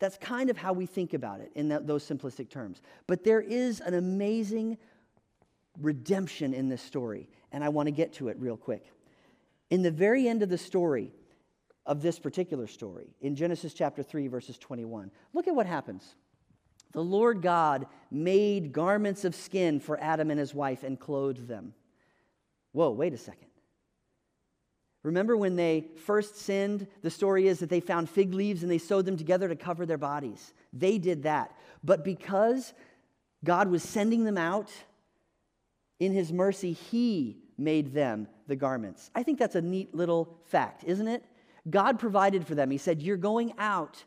That's 0.00 0.18
kind 0.18 0.50
of 0.50 0.56
how 0.56 0.72
we 0.72 0.86
think 0.86 1.14
about 1.14 1.40
it 1.40 1.50
in 1.54 1.68
that, 1.70 1.86
those 1.86 2.06
simplistic 2.06 2.50
terms. 2.50 2.82
But 3.06 3.24
there 3.24 3.40
is 3.40 3.80
an 3.80 3.94
amazing 3.94 4.78
redemption 5.80 6.54
in 6.54 6.68
this 6.68 6.82
story, 6.82 7.28
and 7.52 7.64
I 7.64 7.68
want 7.68 7.86
to 7.86 7.90
get 7.90 8.12
to 8.14 8.28
it 8.28 8.36
real 8.38 8.56
quick. 8.56 8.84
In 9.70 9.82
the 9.82 9.90
very 9.90 10.28
end 10.28 10.42
of 10.42 10.50
the 10.50 10.58
story, 10.58 11.12
of 11.88 12.02
this 12.02 12.18
particular 12.18 12.66
story, 12.66 13.08
in 13.22 13.34
Genesis 13.34 13.72
chapter 13.72 14.02
3, 14.02 14.28
verses 14.28 14.58
21, 14.58 15.10
look 15.32 15.48
at 15.48 15.54
what 15.54 15.66
happens. 15.66 16.14
The 16.92 17.02
Lord 17.02 17.40
God 17.40 17.86
made 18.10 18.72
garments 18.72 19.24
of 19.24 19.34
skin 19.34 19.80
for 19.80 19.98
Adam 19.98 20.30
and 20.30 20.38
his 20.38 20.54
wife 20.54 20.84
and 20.84 21.00
clothed 21.00 21.48
them. 21.48 21.72
Whoa, 22.72 22.90
wait 22.90 23.14
a 23.14 23.18
second. 23.18 23.48
Remember 25.02 25.34
when 25.34 25.56
they 25.56 25.86
first 26.04 26.36
sinned? 26.36 26.86
The 27.00 27.10
story 27.10 27.48
is 27.48 27.60
that 27.60 27.70
they 27.70 27.80
found 27.80 28.10
fig 28.10 28.34
leaves 28.34 28.62
and 28.62 28.70
they 28.70 28.78
sewed 28.78 29.06
them 29.06 29.16
together 29.16 29.48
to 29.48 29.56
cover 29.56 29.86
their 29.86 29.96
bodies. 29.96 30.52
They 30.74 30.98
did 30.98 31.22
that. 31.22 31.56
But 31.82 32.04
because 32.04 32.74
God 33.42 33.70
was 33.70 33.82
sending 33.82 34.24
them 34.24 34.36
out 34.36 34.70
in 36.00 36.12
his 36.12 36.32
mercy, 36.34 36.74
he 36.74 37.38
made 37.56 37.94
them 37.94 38.28
the 38.46 38.56
garments. 38.56 39.10
I 39.14 39.22
think 39.22 39.38
that's 39.38 39.54
a 39.54 39.62
neat 39.62 39.94
little 39.94 40.36
fact, 40.44 40.84
isn't 40.84 41.08
it? 41.08 41.24
God 41.68 41.98
provided 41.98 42.46
for 42.46 42.54
them. 42.54 42.70
He 42.70 42.78
said, 42.78 43.02
You're 43.02 43.16
going 43.16 43.52
out. 43.58 44.04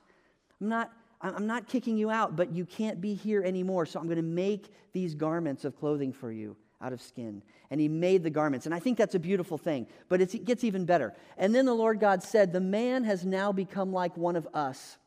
I'm 0.60 0.70
not, 0.70 0.91
I'm 1.22 1.48
not 1.48 1.67
kicking 1.67 1.98
you 1.98 2.10
out, 2.10 2.36
but 2.36 2.51
you 2.51 2.65
can't 2.65 3.01
be 3.01 3.13
here 3.13 3.43
anymore. 3.43 3.86
So 3.86 4.00
I'm 4.00 4.05
going 4.05 4.17
to 4.17 4.24
make 4.24 4.72
these 4.93 5.15
garments 5.15 5.65
of 5.65 5.77
clothing 5.79 6.13
for 6.13 6.31
you 6.31 6.55
out 6.81 6.93
of 6.93 7.01
skin. 7.01 7.41
And 7.70 7.79
he 7.79 7.88
made 7.88 8.24
the 8.24 8.29
garments. 8.29 8.65
And 8.65 8.75
I 8.75 8.79
think 8.79 8.98
that's 8.98 9.15
a 9.15 9.20
beautiful 9.20 9.58
thing, 9.58 9.88
but 10.10 10.22
it 10.22 10.46
gets 10.46 10.63
even 10.63 10.86
better. 10.86 11.13
And 11.38 11.53
then 11.53 11.65
the 11.65 11.74
Lord 11.74 12.00
God 12.00 12.24
said, 12.24 12.51
The 12.51 12.60
man 12.60 13.03
has 13.03 13.25
now 13.25 13.51
become 13.51 13.93
like 13.93 14.17
one 14.17 14.36
of 14.36 14.48
us. 14.53 14.98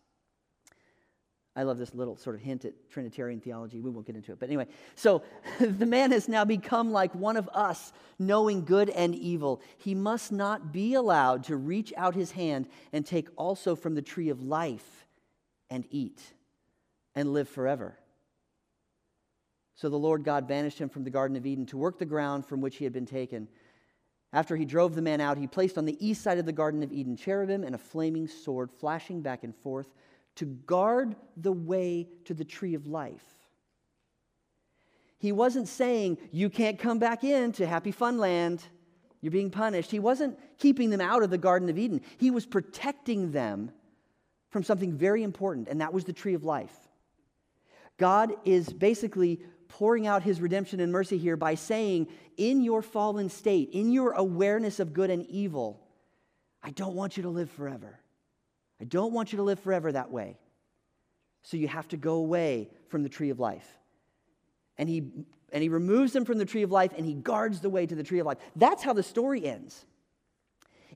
I 1.56 1.62
love 1.62 1.78
this 1.78 1.94
little 1.94 2.16
sort 2.16 2.34
of 2.34 2.42
hint 2.42 2.64
at 2.64 2.72
Trinitarian 2.90 3.40
theology. 3.40 3.80
We 3.80 3.90
won't 3.90 4.06
get 4.06 4.16
into 4.16 4.32
it. 4.32 4.40
But 4.40 4.48
anyway, 4.48 4.66
so 4.96 5.22
the 5.60 5.86
man 5.86 6.10
has 6.10 6.28
now 6.28 6.44
become 6.44 6.90
like 6.90 7.14
one 7.14 7.36
of 7.36 7.48
us, 7.52 7.92
knowing 8.18 8.64
good 8.64 8.90
and 8.90 9.14
evil. 9.14 9.62
He 9.78 9.94
must 9.94 10.32
not 10.32 10.72
be 10.72 10.94
allowed 10.94 11.44
to 11.44 11.56
reach 11.56 11.92
out 11.96 12.14
his 12.14 12.32
hand 12.32 12.66
and 12.92 13.06
take 13.06 13.28
also 13.36 13.76
from 13.76 13.94
the 13.94 14.02
tree 14.02 14.30
of 14.30 14.42
life 14.42 15.06
and 15.70 15.84
eat 15.90 16.20
and 17.14 17.32
live 17.32 17.48
forever. 17.48 17.98
So 19.76 19.88
the 19.88 19.96
Lord 19.96 20.24
God 20.24 20.48
banished 20.48 20.78
him 20.78 20.88
from 20.88 21.04
the 21.04 21.10
Garden 21.10 21.36
of 21.36 21.46
Eden 21.46 21.66
to 21.66 21.76
work 21.76 21.98
the 21.98 22.04
ground 22.04 22.46
from 22.46 22.60
which 22.60 22.76
he 22.76 22.84
had 22.84 22.92
been 22.92 23.06
taken. 23.06 23.48
After 24.32 24.56
he 24.56 24.64
drove 24.64 24.96
the 24.96 25.02
man 25.02 25.20
out, 25.20 25.38
he 25.38 25.46
placed 25.46 25.78
on 25.78 25.84
the 25.84 25.96
east 26.04 26.22
side 26.22 26.38
of 26.38 26.46
the 26.46 26.52
Garden 26.52 26.82
of 26.82 26.92
Eden 26.92 27.16
cherubim 27.16 27.62
and 27.62 27.76
a 27.76 27.78
flaming 27.78 28.26
sword 28.26 28.72
flashing 28.72 29.20
back 29.20 29.44
and 29.44 29.54
forth 29.54 29.88
to 30.36 30.46
guard 30.46 31.16
the 31.36 31.52
way 31.52 32.08
to 32.24 32.34
the 32.34 32.44
tree 32.44 32.74
of 32.74 32.86
life. 32.86 33.24
He 35.18 35.32
wasn't 35.32 35.68
saying, 35.68 36.18
You 36.32 36.50
can't 36.50 36.78
come 36.78 36.98
back 36.98 37.24
into 37.24 37.66
happy 37.66 37.92
fun 37.92 38.18
land. 38.18 38.62
You're 39.20 39.30
being 39.30 39.50
punished. 39.50 39.90
He 39.90 39.98
wasn't 39.98 40.38
keeping 40.58 40.90
them 40.90 41.00
out 41.00 41.22
of 41.22 41.30
the 41.30 41.38
Garden 41.38 41.70
of 41.70 41.78
Eden. 41.78 42.02
He 42.18 42.30
was 42.30 42.44
protecting 42.44 43.32
them 43.32 43.70
from 44.50 44.62
something 44.62 44.92
very 44.92 45.22
important, 45.22 45.68
and 45.68 45.80
that 45.80 45.94
was 45.94 46.04
the 46.04 46.12
tree 46.12 46.34
of 46.34 46.44
life. 46.44 46.76
God 47.96 48.34
is 48.44 48.70
basically 48.70 49.40
pouring 49.68 50.06
out 50.06 50.22
his 50.22 50.40
redemption 50.40 50.78
and 50.78 50.92
mercy 50.92 51.16
here 51.16 51.36
by 51.36 51.54
saying, 51.54 52.08
in 52.36 52.62
your 52.62 52.82
fallen 52.82 53.30
state, 53.30 53.70
in 53.72 53.92
your 53.92 54.12
awareness 54.12 54.78
of 54.78 54.92
good 54.92 55.10
and 55.10 55.24
evil, 55.26 55.80
I 56.62 56.70
don't 56.70 56.94
want 56.94 57.16
you 57.16 57.22
to 57.22 57.30
live 57.30 57.50
forever. 57.50 57.98
I 58.80 58.84
don't 58.84 59.12
want 59.12 59.32
you 59.32 59.36
to 59.38 59.42
live 59.42 59.60
forever 59.60 59.92
that 59.92 60.10
way. 60.10 60.36
So 61.42 61.56
you 61.56 61.68
have 61.68 61.88
to 61.88 61.96
go 61.96 62.14
away 62.14 62.70
from 62.88 63.02
the 63.02 63.08
tree 63.08 63.30
of 63.30 63.38
life. 63.38 63.66
And 64.78 64.88
he, 64.88 65.10
and 65.52 65.62
he 65.62 65.68
removes 65.68 66.12
them 66.12 66.24
from 66.24 66.38
the 66.38 66.44
tree 66.44 66.62
of 66.62 66.72
life 66.72 66.92
and 66.96 67.06
he 67.06 67.14
guards 67.14 67.60
the 67.60 67.70
way 67.70 67.86
to 67.86 67.94
the 67.94 68.02
tree 68.02 68.18
of 68.18 68.26
life. 68.26 68.38
That's 68.56 68.82
how 68.82 68.92
the 68.92 69.02
story 69.02 69.46
ends. 69.46 69.84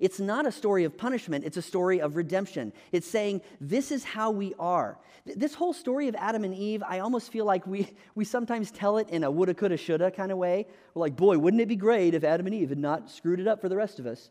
It's 0.00 0.20
not 0.20 0.46
a 0.46 0.52
story 0.52 0.84
of 0.84 0.96
punishment, 0.96 1.44
it's 1.44 1.56
a 1.56 1.62
story 1.62 2.00
of 2.00 2.16
redemption. 2.16 2.72
It's 2.92 3.06
saying, 3.06 3.42
this 3.60 3.90
is 3.90 4.04
how 4.04 4.30
we 4.30 4.54
are. 4.58 4.98
This 5.26 5.54
whole 5.54 5.72
story 5.72 6.08
of 6.08 6.14
Adam 6.14 6.44
and 6.44 6.54
Eve, 6.54 6.82
I 6.86 7.00
almost 7.00 7.32
feel 7.32 7.44
like 7.44 7.66
we, 7.66 7.88
we 8.14 8.24
sometimes 8.24 8.70
tell 8.70 8.98
it 8.98 9.10
in 9.10 9.24
a 9.24 9.30
woulda, 9.30 9.54
coulda, 9.54 9.76
shoulda 9.76 10.10
kind 10.10 10.32
of 10.32 10.38
way. 10.38 10.66
We're 10.94 11.00
like, 11.00 11.16
boy, 11.16 11.36
wouldn't 11.38 11.60
it 11.60 11.68
be 11.68 11.76
great 11.76 12.14
if 12.14 12.24
Adam 12.24 12.46
and 12.46 12.54
Eve 12.54 12.70
had 12.70 12.78
not 12.78 13.10
screwed 13.10 13.40
it 13.40 13.48
up 13.48 13.60
for 13.60 13.68
the 13.68 13.76
rest 13.76 13.98
of 13.98 14.06
us? 14.06 14.30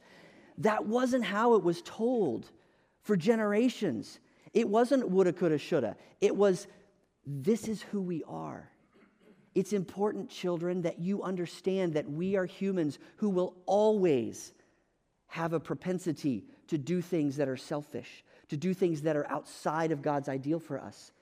That 0.59 0.85
wasn't 0.85 1.25
how 1.25 1.55
it 1.55 1.63
was 1.63 1.81
told 1.83 2.49
for 3.07 3.15
generations. 3.15 4.19
It 4.53 4.67
wasn't 4.67 5.09
woulda, 5.09 5.31
coulda, 5.31 5.57
shoulda. 5.57 5.95
It 6.19 6.35
was, 6.35 6.67
this 7.25 7.69
is 7.69 7.81
who 7.81 8.01
we 8.01 8.21
are. 8.27 8.69
It's 9.55 9.71
important, 9.71 10.29
children, 10.29 10.81
that 10.81 10.99
you 10.99 11.23
understand 11.23 11.93
that 11.93 12.11
we 12.11 12.35
are 12.35 12.45
humans 12.45 12.99
who 13.15 13.29
will 13.29 13.55
always 13.65 14.51
have 15.27 15.53
a 15.53 15.59
propensity 15.59 16.43
to 16.67 16.77
do 16.77 17.01
things 17.01 17.37
that 17.37 17.47
are 17.47 17.55
selfish, 17.55 18.25
to 18.49 18.57
do 18.57 18.73
things 18.73 19.03
that 19.03 19.15
are 19.15 19.27
outside 19.31 19.93
of 19.93 20.01
God's 20.01 20.27
ideal 20.27 20.59
for 20.59 20.77
us. 20.77 21.13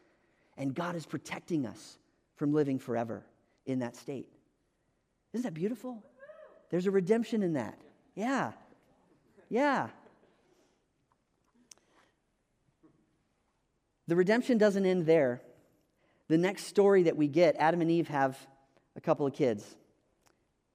And 0.57 0.73
God 0.73 0.95
is 0.95 1.05
protecting 1.05 1.67
us 1.67 1.99
from 2.35 2.51
living 2.51 2.79
forever 2.79 3.23
in 3.67 3.79
that 3.79 3.95
state. 3.95 4.27
Isn't 5.33 5.43
that 5.43 5.53
beautiful? 5.53 6.01
There's 6.71 6.87
a 6.87 6.91
redemption 6.91 7.43
in 7.43 7.53
that. 7.53 7.77
Yeah. 8.15 8.53
Yeah. 9.49 9.89
The 14.07 14.15
redemption 14.15 14.57
doesn't 14.57 14.85
end 14.85 15.05
there. 15.05 15.41
The 16.27 16.37
next 16.37 16.65
story 16.65 17.03
that 17.03 17.17
we 17.17 17.27
get, 17.27 17.55
Adam 17.57 17.81
and 17.81 17.91
Eve 17.91 18.07
have 18.07 18.37
a 18.95 19.01
couple 19.01 19.25
of 19.25 19.33
kids. 19.33 19.63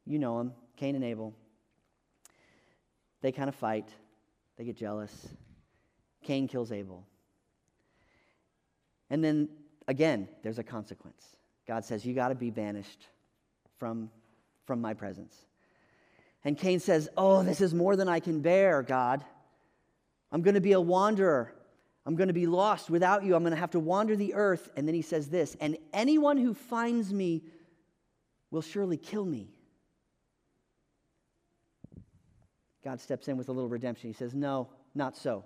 You 0.07 0.19
know 0.19 0.39
them, 0.39 0.53
Cain 0.77 0.95
and 0.95 1.05
Abel. 1.05 1.35
They 3.21 3.33
kind 3.33 3.49
of 3.49 3.55
fight, 3.55 3.89
they 4.57 4.65
get 4.65 4.77
jealous. 4.77 5.29
Cain 6.23 6.49
kills 6.49 6.73
Abel. 6.73 7.07
And 9.09 9.25
then 9.25 9.49
again, 9.89 10.29
there's 10.43 10.59
a 10.59 10.63
consequence. 10.63 11.25
God 11.67 11.85
says, 11.85 12.05
You 12.05 12.15
got 12.15 12.29
to 12.29 12.35
be 12.35 12.51
banished 12.51 13.07
from, 13.79 14.11
from 14.67 14.81
my 14.81 14.95
presence. 14.95 15.35
And 16.45 16.57
Cain 16.57 16.81
says, 16.81 17.09
Oh, 17.17 17.43
this 17.43 17.61
is 17.61 17.75
more 17.75 17.97
than 17.97 18.09
I 18.09 18.21
can 18.21 18.41
bear, 18.41 18.83
God. 18.83 19.25
I'm 20.33 20.43
going 20.43 20.55
to 20.55 20.61
be 20.61 20.73
a 20.73 20.81
wanderer. 20.81 21.53
I'm 22.11 22.17
going 22.17 22.27
to 22.27 22.35
be 22.35 22.49
lost 22.49 22.91
without 22.91 23.23
you. 23.23 23.37
I'm 23.37 23.45
going 23.45 23.55
to 23.55 23.61
have 23.61 23.71
to 23.71 23.79
wander 23.79 24.17
the 24.17 24.35
earth. 24.35 24.69
And 24.75 24.89
then 24.89 24.97
he 24.97 25.03
says 25.03 25.29
this, 25.29 25.57
and 25.61 25.79
anyone 25.93 26.39
who 26.39 26.55
finds 26.55 27.13
me 27.13 27.45
will 28.51 28.63
surely 28.63 28.97
kill 28.97 29.25
me. 29.25 29.47
God 32.83 33.01
steps 33.01 33.29
in 33.29 33.37
with 33.37 33.49
a 33.49 33.53
little 33.53 33.69
redemption. 33.69 34.11
He 34.11 34.15
says, 34.15 34.35
No, 34.35 34.71
not 34.93 35.17
so. 35.17 35.45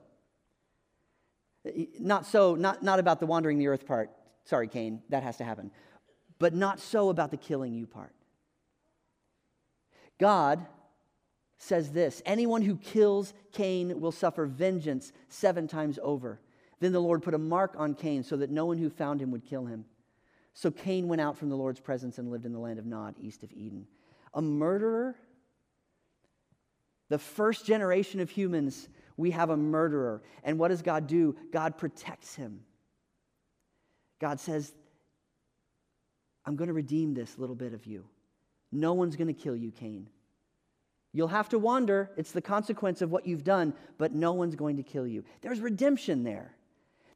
Not 2.00 2.25
so, 2.25 2.54
not, 2.54 2.83
not 2.83 2.99
about 2.99 3.21
the 3.21 3.26
wandering 3.26 3.59
the 3.59 3.66
earth 3.66 3.87
part. 3.87 4.11
Sorry, 4.47 4.66
Cain, 4.66 5.02
that 5.11 5.23
has 5.23 5.37
to 5.37 5.44
happen. 5.44 5.71
But 6.38 6.54
not 6.54 6.80
so 6.80 7.11
about 7.11 7.30
the 7.30 7.37
killing 7.37 7.75
you 7.75 7.87
part. 7.87 8.14
God 10.18 10.64
says 11.59 11.92
this 11.92 12.23
anyone 12.25 12.62
who 12.62 12.76
kills 12.76 13.35
Cain 13.52 14.00
will 14.00 14.12
suffer 14.12 14.47
vengeance 14.47 15.12
seven 15.28 15.68
times 15.68 15.99
over. 16.02 16.40
Then 16.81 16.93
the 16.93 17.00
Lord 17.00 17.23
put 17.23 17.35
a 17.35 17.38
mark 17.38 17.75
on 17.76 17.95
Cain 17.95 18.23
so 18.23 18.37
that 18.37 18.50
no 18.50 18.66
one 18.66 18.78
who 18.78 18.90
found 18.90 19.21
him 19.21 19.31
would 19.31 19.45
kill 19.45 19.66
him. 19.66 19.85
So 20.52 20.71
Cain 20.71 21.09
went 21.09 21.21
out 21.21 21.38
from 21.38 21.49
the 21.49 21.57
Lord's 21.57 21.81
presence 21.81 22.19
and 22.19 22.31
lived 22.31 22.47
in 22.47 22.52
the 22.52 22.59
land 22.59 22.78
of 22.78 22.87
Nod, 22.87 23.14
east 23.21 23.43
of 23.43 23.52
Eden. 23.52 23.87
A 24.35 24.43
murderer 24.43 25.16
the 27.09 27.19
first 27.19 27.66
generation 27.66 28.21
of 28.21 28.31
humans 28.31 28.88
We 29.16 29.31
have 29.31 29.50
a 29.50 29.57
murderer. 29.57 30.23
And 30.43 30.59
what 30.59 30.69
does 30.69 30.83
God 30.83 31.07
do? 31.07 31.37
God 31.52 31.78
protects 31.78 32.35
him. 32.35 32.62
God 34.21 34.40
says, 34.40 34.75
I'm 36.45 36.57
going 36.57 36.66
to 36.66 36.75
redeem 36.75 37.14
this 37.14 37.38
little 37.38 37.54
bit 37.54 37.75
of 37.75 37.87
you. 37.87 38.07
No 38.73 38.95
one's 38.95 39.14
going 39.14 39.28
to 39.28 39.33
kill 39.33 39.54
you, 39.54 39.71
Cain. 39.71 40.09
You'll 41.12 41.28
have 41.28 41.49
to 41.50 41.61
wander. 41.61 42.11
It's 42.16 42.33
the 42.33 42.43
consequence 42.43 43.02
of 43.02 43.12
what 43.12 43.25
you've 43.25 43.45
done, 43.45 43.75
but 43.99 44.12
no 44.12 44.33
one's 44.33 44.57
going 44.57 44.78
to 44.78 44.83
kill 44.83 45.07
you. 45.07 45.23
There's 45.43 45.61
redemption 45.61 46.25
there. 46.25 46.57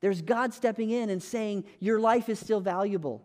There's 0.01 0.23
God 0.23 0.55
stepping 0.55 0.91
in 0.91 1.11
and 1.11 1.23
saying, 1.23 1.65
Your 1.81 1.99
life 1.99 2.29
is 2.29 2.39
still 2.39 2.61
valuable. 2.61 3.25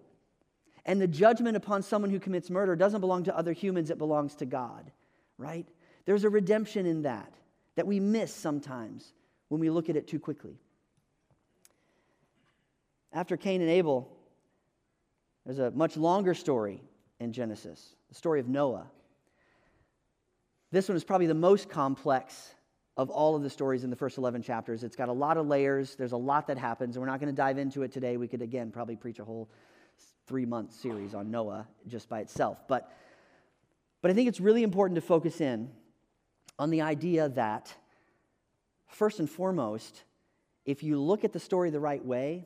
And 0.85 0.99
the 0.99 1.07
judgment 1.07 1.55
upon 1.55 1.81
someone 1.81 2.11
who 2.11 2.19
commits 2.19 2.49
murder 2.49 2.75
doesn't 2.75 3.01
belong 3.01 3.23
to 3.25 3.37
other 3.37 3.53
humans, 3.53 3.89
it 3.89 3.97
belongs 3.97 4.35
to 4.35 4.45
God, 4.45 4.91
right? 5.37 5.67
There's 6.05 6.25
a 6.25 6.29
redemption 6.29 6.85
in 6.85 7.03
that 7.03 7.31
that 7.75 7.87
we 7.87 7.99
miss 7.99 8.33
sometimes 8.33 9.13
when 9.47 9.59
we 9.59 9.69
look 9.69 9.89
at 9.89 9.95
it 9.95 10.07
too 10.07 10.19
quickly. 10.19 10.59
After 13.11 13.37
Cain 13.37 13.61
and 13.61 13.69
Abel, 13.69 14.09
there's 15.45 15.59
a 15.59 15.71
much 15.71 15.97
longer 15.97 16.33
story 16.33 16.81
in 17.19 17.31
Genesis, 17.31 17.95
the 18.09 18.15
story 18.15 18.39
of 18.39 18.47
Noah. 18.47 18.87
This 20.71 20.89
one 20.89 20.95
is 20.95 21.03
probably 21.03 21.27
the 21.27 21.33
most 21.33 21.69
complex 21.69 22.53
of 22.95 23.09
all 23.09 23.35
of 23.35 23.41
the 23.41 23.50
stories 23.50 23.83
in 23.83 23.89
the 23.89 23.95
first 23.95 24.17
11 24.17 24.43
chapters. 24.43 24.83
It's 24.83 24.95
got 24.95 25.09
a 25.09 25.13
lot 25.13 25.38
of 25.38 25.47
layers, 25.47 25.95
there's 25.95 26.12
a 26.12 26.17
lot 26.17 26.47
that 26.47 26.57
happens, 26.57 26.95
and 26.95 27.01
we're 27.01 27.09
not 27.09 27.19
going 27.19 27.33
to 27.33 27.35
dive 27.35 27.57
into 27.57 27.81
it 27.81 27.91
today. 27.91 28.17
We 28.17 28.27
could, 28.27 28.41
again, 28.41 28.71
probably 28.71 28.95
preach 28.95 29.19
a 29.19 29.25
whole 29.25 29.50
three 30.27 30.45
month 30.45 30.73
series 30.73 31.13
on 31.13 31.31
Noah 31.31 31.67
just 31.88 32.07
by 32.07 32.19
itself. 32.19 32.59
But, 32.67 32.91
but 34.01 34.12
I 34.12 34.13
think 34.13 34.27
it's 34.27 34.39
really 34.39 34.63
important 34.63 34.95
to 34.95 35.01
focus 35.01 35.41
in 35.41 35.69
on 36.59 36.69
the 36.69 36.81
idea 36.81 37.29
that, 37.29 37.73
first 38.88 39.19
and 39.19 39.29
foremost, 39.29 40.03
if 40.65 40.83
you 40.83 41.00
look 41.00 41.23
at 41.23 41.33
the 41.33 41.39
story 41.39 41.71
the 41.71 41.79
right 41.79 42.03
way 42.03 42.45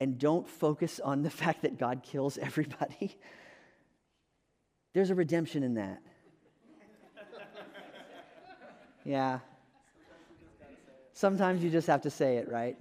and 0.00 0.18
don't 0.18 0.46
focus 0.46 1.00
on 1.00 1.22
the 1.22 1.30
fact 1.42 1.62
that 1.62 1.78
God 1.78 2.02
kills 2.02 2.36
everybody, 2.36 3.16
there's 4.92 5.10
a 5.10 5.14
redemption 5.14 5.62
in 5.62 5.74
that. 5.74 6.02
Yeah. 9.08 9.38
Sometimes 11.14 11.64
you 11.64 11.70
just 11.70 11.86
have 11.86 12.02
to 12.02 12.10
say 12.10 12.36
it, 12.36 12.50
right? 12.50 12.76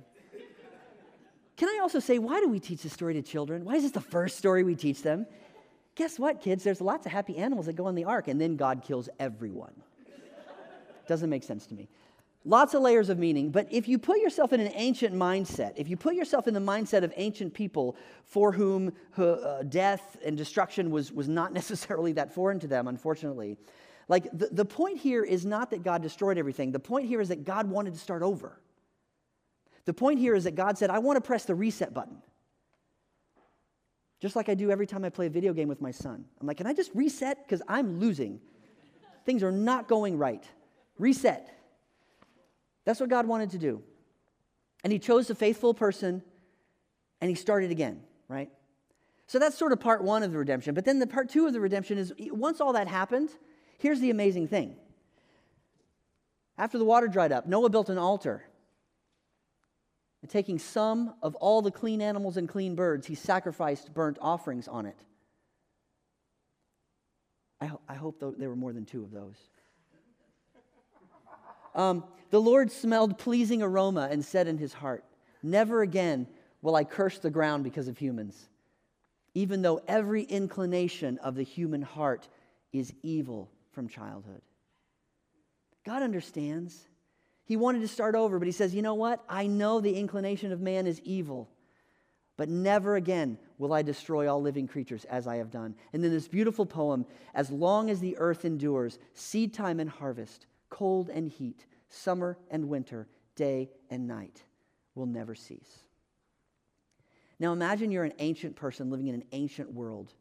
Can 1.56 1.70
I 1.70 1.80
also 1.82 2.00
say, 2.00 2.20
why 2.20 2.42
do 2.42 2.50
we 2.50 2.60
teach 2.60 2.84
this 2.84 2.92
story 2.92 3.14
to 3.14 3.22
children? 3.22 3.64
Why 3.64 3.76
is 3.76 3.84
this 3.84 3.94
the 3.94 4.02
first 4.02 4.38
story 4.38 4.64
we 4.64 4.76
teach 4.76 5.02
them? 5.02 5.26
Guess 5.96 6.20
what, 6.20 6.42
kids? 6.42 6.66
There's 6.66 6.82
lots 6.82 7.06
of 7.06 7.14
happy 7.14 7.38
animals 7.38 7.68
that 7.68 7.78
go 7.78 7.86
on 7.86 7.96
the 7.96 8.04
ark, 8.04 8.28
and 8.28 8.42
then 8.42 8.58
God 8.58 8.84
kills 8.86 9.08
everyone. 9.22 9.72
Doesn't 11.08 11.30
make 11.30 11.44
sense 11.44 11.66
to 11.68 11.74
me. 11.74 11.88
Lots 12.44 12.74
of 12.74 12.82
layers 12.82 13.08
of 13.08 13.18
meaning, 13.18 13.50
but 13.50 13.66
if 13.72 13.88
you 13.88 13.98
put 13.98 14.20
yourself 14.20 14.52
in 14.52 14.60
an 14.60 14.72
ancient 14.76 15.16
mindset, 15.16 15.74
if 15.78 15.88
you 15.88 15.96
put 15.96 16.14
yourself 16.14 16.46
in 16.46 16.54
the 16.54 16.60
mindset 16.60 17.04
of 17.04 17.14
ancient 17.16 17.54
people 17.54 17.96
for 18.26 18.52
whom 18.52 18.92
uh, 19.18 19.64
death 19.64 20.18
and 20.26 20.38
destruction 20.38 20.92
was, 20.92 21.14
was 21.14 21.30
not 21.30 21.54
necessarily 21.62 22.12
that 22.12 22.34
foreign 22.34 22.60
to 22.60 22.68
them, 22.68 22.90
unfortunately, 22.90 23.58
like 24.08 24.30
the, 24.32 24.48
the 24.52 24.66
point 24.66 25.00
here 25.00 25.24
is 25.24 25.46
not 25.46 25.72
that 25.72 25.84
God 25.84 26.02
destroyed 26.02 26.38
everything. 26.38 26.72
The 26.72 26.80
point 26.80 27.08
here 27.08 27.20
is 27.20 27.30
that 27.30 27.44
God 27.44 27.70
wanted 27.70 27.94
to 27.94 28.00
start 28.00 28.22
over. 28.22 28.60
The 29.86 29.94
point 29.94 30.20
here 30.20 30.36
is 30.36 30.46
that 30.46 30.56
God 30.56 30.78
said, 30.78 30.90
I 30.90 31.00
want 31.00 31.18
to 31.18 31.22
press 31.22 31.46
the 31.46 31.56
reset 31.56 31.94
button. 31.94 32.22
Just 34.20 34.36
like 34.36 34.50
I 34.50 34.56
do 34.56 34.72
every 34.72 34.88
time 34.88 35.06
I 35.06 35.10
play 35.10 35.28
a 35.28 35.30
video 35.30 35.54
game 35.54 35.68
with 35.68 35.82
my 35.82 35.92
son. 35.92 36.26
I'm 36.42 36.48
like, 36.48 36.58
can 36.58 36.68
I 36.68 36.74
just 36.74 36.92
reset? 36.94 37.46
Because 37.46 37.62
I'm 37.68 38.00
losing. 38.00 38.40
Things 39.26 39.44
are 39.44 39.52
not 39.52 39.88
going 39.88 40.18
right. 40.18 40.44
Reset. 40.98 41.54
That's 42.86 43.00
what 43.00 43.10
God 43.10 43.28
wanted 43.28 43.52
to 43.52 43.58
do. 43.58 43.84
And 44.84 44.94
he 44.94 45.00
chose 45.00 45.30
a 45.30 45.36
faithful 45.36 45.74
person 45.74 46.24
and 47.20 47.30
he 47.30 47.36
started 47.36 47.72
again, 47.72 48.02
right? 48.28 48.50
So 49.28 49.40
that's 49.40 49.58
sort 49.58 49.74
of 49.74 49.80
part 49.80 50.04
one 50.04 50.24
of 50.24 50.32
the 50.32 50.38
redemption. 50.38 50.74
But 50.74 50.86
then 50.86 51.00
the 51.00 51.08
part 51.08 51.30
two 51.30 51.46
of 51.46 51.54
the 51.54 51.60
redemption 51.60 51.98
is 51.98 52.14
once 52.32 52.62
all 52.62 52.74
that 52.74 52.88
happened, 52.88 53.30
here's 53.78 54.00
the 54.00 54.10
amazing 54.10 54.48
thing. 54.48 54.76
After 56.58 56.78
the 56.78 56.86
water 56.86 57.08
dried 57.08 57.32
up, 57.32 57.48
Noah 57.48 57.70
built 57.70 57.90
an 57.90 57.98
altar. 57.98 58.44
And 60.22 60.32
taking 60.32 60.58
some 60.58 61.14
of 61.22 61.36
all 61.36 61.62
the 61.62 61.72
clean 61.72 62.02
animals 62.02 62.38
and 62.38 62.50
clean 62.50 62.76
birds, 62.76 63.06
he 63.06 63.16
sacrificed 63.16 63.94
burnt 63.94 64.18
offerings 64.20 64.68
on 64.68 64.88
it. 64.88 64.98
I, 67.62 67.68
ho- 67.68 67.82
I 67.88 67.94
hope 67.96 68.20
there 68.38 68.50
were 68.50 68.56
more 68.56 68.74
than 68.74 68.86
two 68.86 69.04
of 69.04 69.12
those. 69.12 69.36
Um, 71.76 72.04
the 72.32 72.42
Lord 72.42 72.72
smelled 72.72 73.20
pleasing 73.20 73.62
aroma 73.62 74.10
and 74.12 74.26
said 74.26 74.48
in 74.48 74.58
his 74.58 74.74
heart, 74.74 75.04
Never 75.44 75.84
again 75.84 76.28
will 76.64 76.76
I 76.76 76.84
curse 76.84 77.20
the 77.20 77.30
ground 77.30 77.64
because 77.64 77.88
of 77.88 77.98
humans, 77.98 78.50
even 79.36 79.62
though 79.62 79.82
every 79.88 80.24
inclination 80.24 81.20
of 81.20 81.36
the 81.36 81.44
human 81.44 81.84
heart 81.84 82.28
is 82.74 82.92
evil 83.04 83.50
from 83.78 83.88
childhood. 83.88 84.42
God 85.86 86.02
understands. 86.02 86.88
He 87.46 87.56
wanted 87.56 87.82
to 87.82 87.88
start 87.88 88.16
over, 88.16 88.40
but 88.40 88.48
he 88.48 88.52
says, 88.52 88.74
You 88.74 88.82
know 88.82 88.96
what? 88.96 89.24
I 89.30 89.46
know 89.46 89.80
the 89.80 89.96
inclination 89.96 90.52
of 90.52 90.60
man 90.60 90.88
is 90.88 91.00
evil, 91.02 91.48
but 92.38 92.50
never 92.50 92.96
again 92.96 93.38
will 93.60 93.74
I 93.74 93.84
destroy 93.84 94.28
all 94.28 94.42
living 94.42 94.68
creatures 94.68 95.06
as 95.06 95.28
I 95.28 95.36
have 95.36 95.52
done. 95.52 95.76
And 95.94 96.04
then 96.04 96.10
this 96.10 96.28
beautiful 96.28 96.66
poem 96.66 97.06
As 97.36 97.52
long 97.52 97.92
as 97.92 98.00
the 98.00 98.18
earth 98.18 98.46
endures, 98.46 98.98
seed 99.14 99.54
time 99.54 99.80
and 99.80 99.92
harvest, 99.92 100.48
cold 100.72 101.12
and 101.12 101.30
heat, 101.30 101.68
summer 101.88 102.36
and 102.50 102.70
winter, 102.70 103.08
day 103.36 103.70
and 103.92 104.08
night 104.08 104.42
will 104.96 105.06
never 105.06 105.36
cease. 105.36 105.84
Now 107.40 107.54
imagine 107.54 107.92
you're 107.92 108.06
an 108.06 108.14
ancient 108.18 108.56
person 108.56 108.90
living 108.90 109.06
in 109.06 109.14
an 109.14 109.26
ancient 109.34 109.72
world 109.72 110.16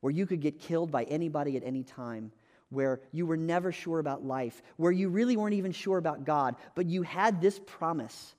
where 0.00 0.10
you 0.10 0.26
could 0.26 0.40
get 0.40 0.58
killed 0.58 0.90
by 0.90 1.04
anybody 1.04 1.56
at 1.56 1.62
any 1.62 1.82
time, 1.82 2.32
where 2.70 3.00
you 3.12 3.26
were 3.26 3.36
never 3.36 3.72
sure 3.72 3.98
about 3.98 4.24
life, 4.24 4.62
where 4.76 4.92
you 4.92 5.08
really 5.08 5.36
weren't 5.36 5.54
even 5.54 5.72
sure 5.72 5.98
about 5.98 6.24
God, 6.24 6.56
but 6.74 6.86
you 6.86 7.02
had 7.02 7.40
this 7.40 7.60
promise 7.66 8.34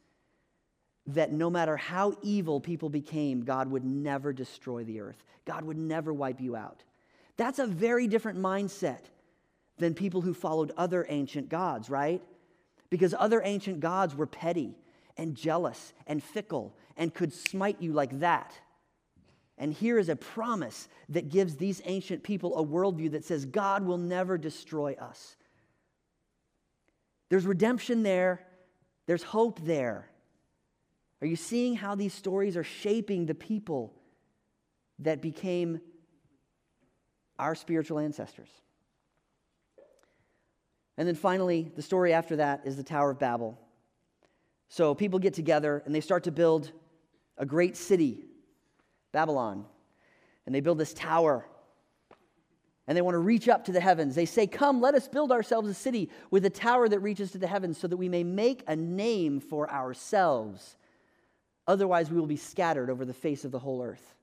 that 1.07 1.31
no 1.31 1.49
matter 1.49 1.77
how 1.77 2.15
evil 2.21 2.59
people 2.59 2.89
became, 2.89 3.43
God 3.43 3.69
would 3.69 3.85
never 3.85 4.33
destroy 4.33 4.83
the 4.83 5.01
earth. 5.01 5.23
God 5.45 5.63
would 5.63 5.77
never 5.77 6.13
wipe 6.13 6.39
you 6.39 6.55
out. 6.55 6.83
That's 7.37 7.59
a 7.59 7.67
very 7.67 8.07
different 8.07 8.39
mindset 8.39 9.01
than 9.77 9.93
people 9.93 10.21
who 10.21 10.33
followed 10.33 10.71
other 10.77 11.05
ancient 11.09 11.49
gods, 11.49 11.89
right? 11.89 12.21
because 12.91 13.15
other 13.17 13.41
ancient 13.43 13.79
gods 13.79 14.13
were 14.13 14.27
petty 14.27 14.75
and 15.17 15.33
jealous 15.35 15.93
and 16.05 16.21
fickle 16.21 16.75
and 16.95 17.11
could 17.11 17.33
smite 17.33 17.81
you 17.81 17.93
like 17.93 18.19
that. 18.19 18.53
And 19.61 19.71
here 19.71 19.99
is 19.99 20.09
a 20.09 20.15
promise 20.15 20.89
that 21.09 21.29
gives 21.29 21.55
these 21.55 21.83
ancient 21.85 22.23
people 22.23 22.57
a 22.57 22.65
worldview 22.65 23.11
that 23.11 23.23
says 23.23 23.45
God 23.45 23.85
will 23.85 23.99
never 23.99 24.35
destroy 24.35 24.95
us. 24.99 25.35
There's 27.29 27.45
redemption 27.45 28.01
there, 28.01 28.41
there's 29.05 29.21
hope 29.21 29.59
there. 29.63 30.09
Are 31.21 31.27
you 31.27 31.35
seeing 31.35 31.75
how 31.75 31.93
these 31.93 32.11
stories 32.11 32.57
are 32.57 32.63
shaping 32.63 33.27
the 33.27 33.35
people 33.35 33.93
that 34.97 35.21
became 35.21 35.79
our 37.37 37.53
spiritual 37.53 37.99
ancestors? 37.99 38.49
And 40.97 41.07
then 41.07 41.13
finally, 41.13 41.71
the 41.75 41.83
story 41.83 42.13
after 42.13 42.37
that 42.37 42.61
is 42.65 42.77
the 42.77 42.83
Tower 42.83 43.11
of 43.11 43.19
Babel. 43.19 43.59
So 44.69 44.95
people 44.95 45.19
get 45.19 45.35
together 45.35 45.83
and 45.85 45.93
they 45.93 46.01
start 46.01 46.23
to 46.23 46.31
build 46.31 46.71
a 47.37 47.45
great 47.45 47.77
city, 47.77 48.25
Babylon. 49.11 49.65
And 50.45 50.55
they 50.55 50.61
build 50.61 50.77
this 50.77 50.93
tower. 50.93 51.45
And 52.87 52.97
they 52.97 53.01
want 53.01 53.15
to 53.15 53.19
reach 53.19 53.47
up 53.47 53.65
to 53.65 53.71
the 53.71 53.79
heavens. 53.79 54.15
They 54.15 54.25
say, 54.25 54.47
Come, 54.47 54.81
let 54.81 54.95
us 54.95 55.07
build 55.07 55.31
ourselves 55.31 55.69
a 55.69 55.73
city 55.73 56.09
with 56.29 56.45
a 56.45 56.49
tower 56.49 56.89
that 56.89 56.99
reaches 56.99 57.31
to 57.31 57.37
the 57.37 57.47
heavens 57.47 57.77
so 57.77 57.87
that 57.87 57.97
we 57.97 58.09
may 58.09 58.23
make 58.23 58.63
a 58.67 58.75
name 58.75 59.39
for 59.39 59.69
ourselves. 59.69 60.77
Otherwise, 61.67 62.09
we 62.09 62.19
will 62.19 62.27
be 62.27 62.37
scattered 62.37 62.89
over 62.89 63.05
the 63.05 63.13
face 63.13 63.45
of 63.45 63.51
the 63.51 63.59
whole 63.59 63.83
earth. 63.83 64.15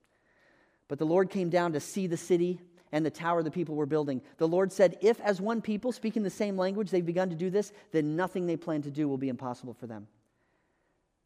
But 0.89 0.99
the 0.99 1.07
Lord 1.07 1.31
came 1.31 1.51
down 1.51 1.73
to 1.73 1.81
see 1.81 2.07
the 2.07 2.17
city 2.17 2.61
and 2.93 3.05
the 3.05 3.11
tower 3.11 3.43
the 3.43 3.51
people 3.51 3.75
were 3.75 3.87
building. 3.87 4.23
The 4.39 4.49
Lord 4.49 4.73
said, 4.73 4.97
If 5.01 5.21
as 5.21 5.41
one 5.41 5.61
people 5.61 5.93
speaking 5.93 6.23
the 6.23 6.31
same 6.31 6.57
language 6.57 6.91
they've 6.91 7.05
begun 7.05 7.31
to 7.31 7.37
do 7.37 7.51
this, 7.51 7.73
then 7.93 8.17
nothing 8.17 8.47
they 8.47 8.57
plan 8.57 8.83
to 8.83 8.91
do 8.91 9.09
will 9.09 9.19
be 9.19 9.29
impossible 9.29 9.75
for 9.75 9.87
them. 9.87 10.07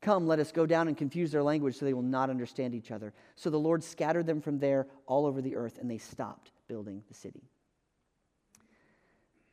Come, 0.03 0.27
let 0.27 0.41
us 0.41 0.51
go 0.51 0.67
down 0.67 0.89
and 0.89 0.97
confuse 0.97 1.31
their 1.31 1.45
language 1.45 1.77
so 1.77 1.85
they 1.85 1.95
will 1.95 2.03
not 2.03 2.29
understand 2.29 2.75
each 2.75 2.91
other. 2.91 3.15
So 3.37 3.51
the 3.51 3.59
Lord 3.59 3.85
scattered 3.85 4.27
them 4.27 4.41
from 4.41 4.59
there 4.59 4.89
all 5.07 5.27
over 5.27 5.41
the 5.41 5.55
earth, 5.55 5.79
and 5.81 5.89
they 5.89 5.99
stopped 5.99 6.51
building 6.67 7.05
the 7.09 7.15
city. 7.15 7.49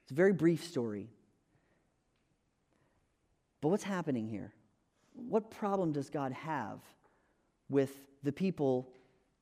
It's 0.03 0.11
a 0.11 0.15
very 0.15 0.33
brief 0.33 0.63
story. 0.63 1.07
But 3.61 3.69
what's 3.69 3.83
happening 3.83 4.27
here? 4.27 4.51
What 5.13 5.51
problem 5.51 5.91
does 5.91 6.09
God 6.09 6.31
have 6.31 6.79
with 7.69 7.95
the 8.23 8.31
people 8.31 8.89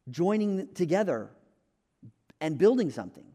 joining 0.10 0.67
together 0.74 1.30
and 2.41 2.58
building 2.58 2.91
something, 2.91 3.26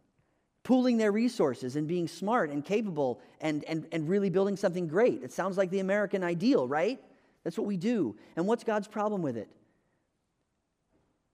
pooling 0.62 0.98
their 0.98 1.12
resources 1.12 1.76
and 1.76 1.88
being 1.88 2.06
smart 2.06 2.50
and 2.50 2.64
capable 2.64 3.20
and, 3.40 3.64
and, 3.64 3.86
and 3.92 4.08
really 4.08 4.28
building 4.28 4.56
something 4.56 4.86
great. 4.86 5.22
It 5.22 5.32
sounds 5.32 5.56
like 5.56 5.70
the 5.70 5.80
American 5.80 6.22
ideal, 6.22 6.68
right? 6.68 7.00
That's 7.44 7.58
what 7.58 7.66
we 7.66 7.76
do. 7.76 8.16
And 8.36 8.46
what's 8.46 8.64
God's 8.64 8.88
problem 8.88 9.22
with 9.22 9.36
it? 9.36 9.48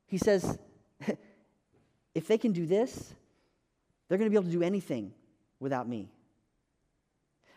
He 0.07 0.19
says, 0.19 0.59
if 2.15 2.27
they 2.27 2.39
can 2.39 2.53
do 2.53 2.67
this, 2.67 3.15
they're 4.09 4.19
going 4.19 4.27
to 4.27 4.31
be 4.31 4.37
able 4.37 4.51
to 4.51 4.57
do 4.57 4.63
anything 4.63 5.13
without 5.61 5.89
me. 5.89 6.11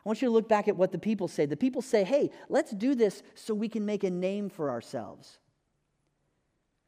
I 0.04 0.10
want 0.10 0.22
you 0.22 0.28
to 0.28 0.34
look 0.34 0.50
back 0.50 0.68
at 0.68 0.76
what 0.76 0.92
the 0.92 0.98
people 0.98 1.28
say. 1.28 1.46
The 1.46 1.56
people 1.56 1.82
say, 1.82 2.04
hey, 2.04 2.32
let's 2.50 2.72
do 2.72 2.96
this 2.96 3.22
so 3.36 3.54
we 3.54 3.70
can 3.70 3.86
make 3.86 4.04
a 4.04 4.10
name 4.10 4.50
for 4.50 4.72
ourselves. 4.72 5.38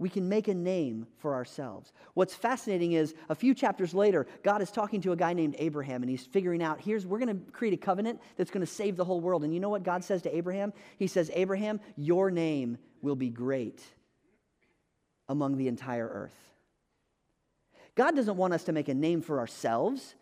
We 0.03 0.09
can 0.09 0.27
make 0.27 0.49
a 0.49 0.53
name 0.53 1.07
for 1.19 1.33
ourselves. 1.33 1.93
What's 2.13 2.35
fascinating 2.35 2.91
is 2.91 3.15
a 3.29 3.35
few 3.35 3.53
chapters 3.53 3.93
later, 3.93 4.27
God 4.43 4.61
is 4.61 4.69
talking 4.69 4.99
to 4.99 5.13
a 5.13 5.15
guy 5.15 5.31
named 5.31 5.55
Abraham, 5.59 6.03
and 6.03 6.09
he's 6.09 6.25
figuring 6.25 6.61
out 6.61 6.81
here's, 6.81 7.05
we're 7.07 7.19
going 7.19 7.39
to 7.39 7.51
create 7.53 7.73
a 7.73 7.77
covenant 7.77 8.19
that's 8.35 8.51
going 8.51 8.65
to 8.65 8.69
save 8.69 8.97
the 8.97 9.05
whole 9.05 9.21
world. 9.21 9.45
And 9.45 9.53
you 9.53 9.61
know 9.61 9.69
what 9.69 9.83
God 9.83 10.03
says 10.03 10.21
to 10.23 10.35
Abraham? 10.35 10.73
He 10.97 11.07
says, 11.07 11.31
Abraham, 11.33 11.79
your 11.95 12.31
name 12.31 12.79
will 13.01 13.15
be 13.15 13.29
great 13.29 13.81
among 15.29 15.55
the 15.55 15.69
entire 15.69 16.09
earth. 16.09 16.35
God 17.95 18.13
doesn't 18.13 18.35
want 18.35 18.53
us 18.53 18.65
to 18.65 18.73
make 18.73 18.89
a 18.89 18.93
name 18.93 19.21
for 19.21 19.39
ourselves, 19.39 20.15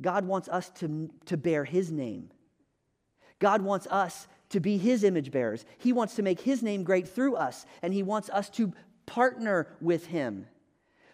God 0.00 0.26
wants 0.26 0.48
us 0.48 0.70
to, 0.80 1.08
to 1.26 1.36
bear 1.36 1.64
his 1.64 1.92
name. 1.92 2.32
God 3.38 3.62
wants 3.62 3.86
us 3.86 4.26
to 4.52 4.60
be 4.60 4.78
his 4.78 5.04
image 5.04 5.30
bearers. 5.30 5.64
He 5.78 5.92
wants 5.92 6.14
to 6.14 6.22
make 6.22 6.40
his 6.40 6.62
name 6.62 6.84
great 6.84 7.08
through 7.08 7.36
us, 7.36 7.66
and 7.82 7.92
he 7.92 8.02
wants 8.02 8.30
us 8.30 8.48
to 8.50 8.72
partner 9.06 9.66
with 9.80 10.06
him. 10.06 10.46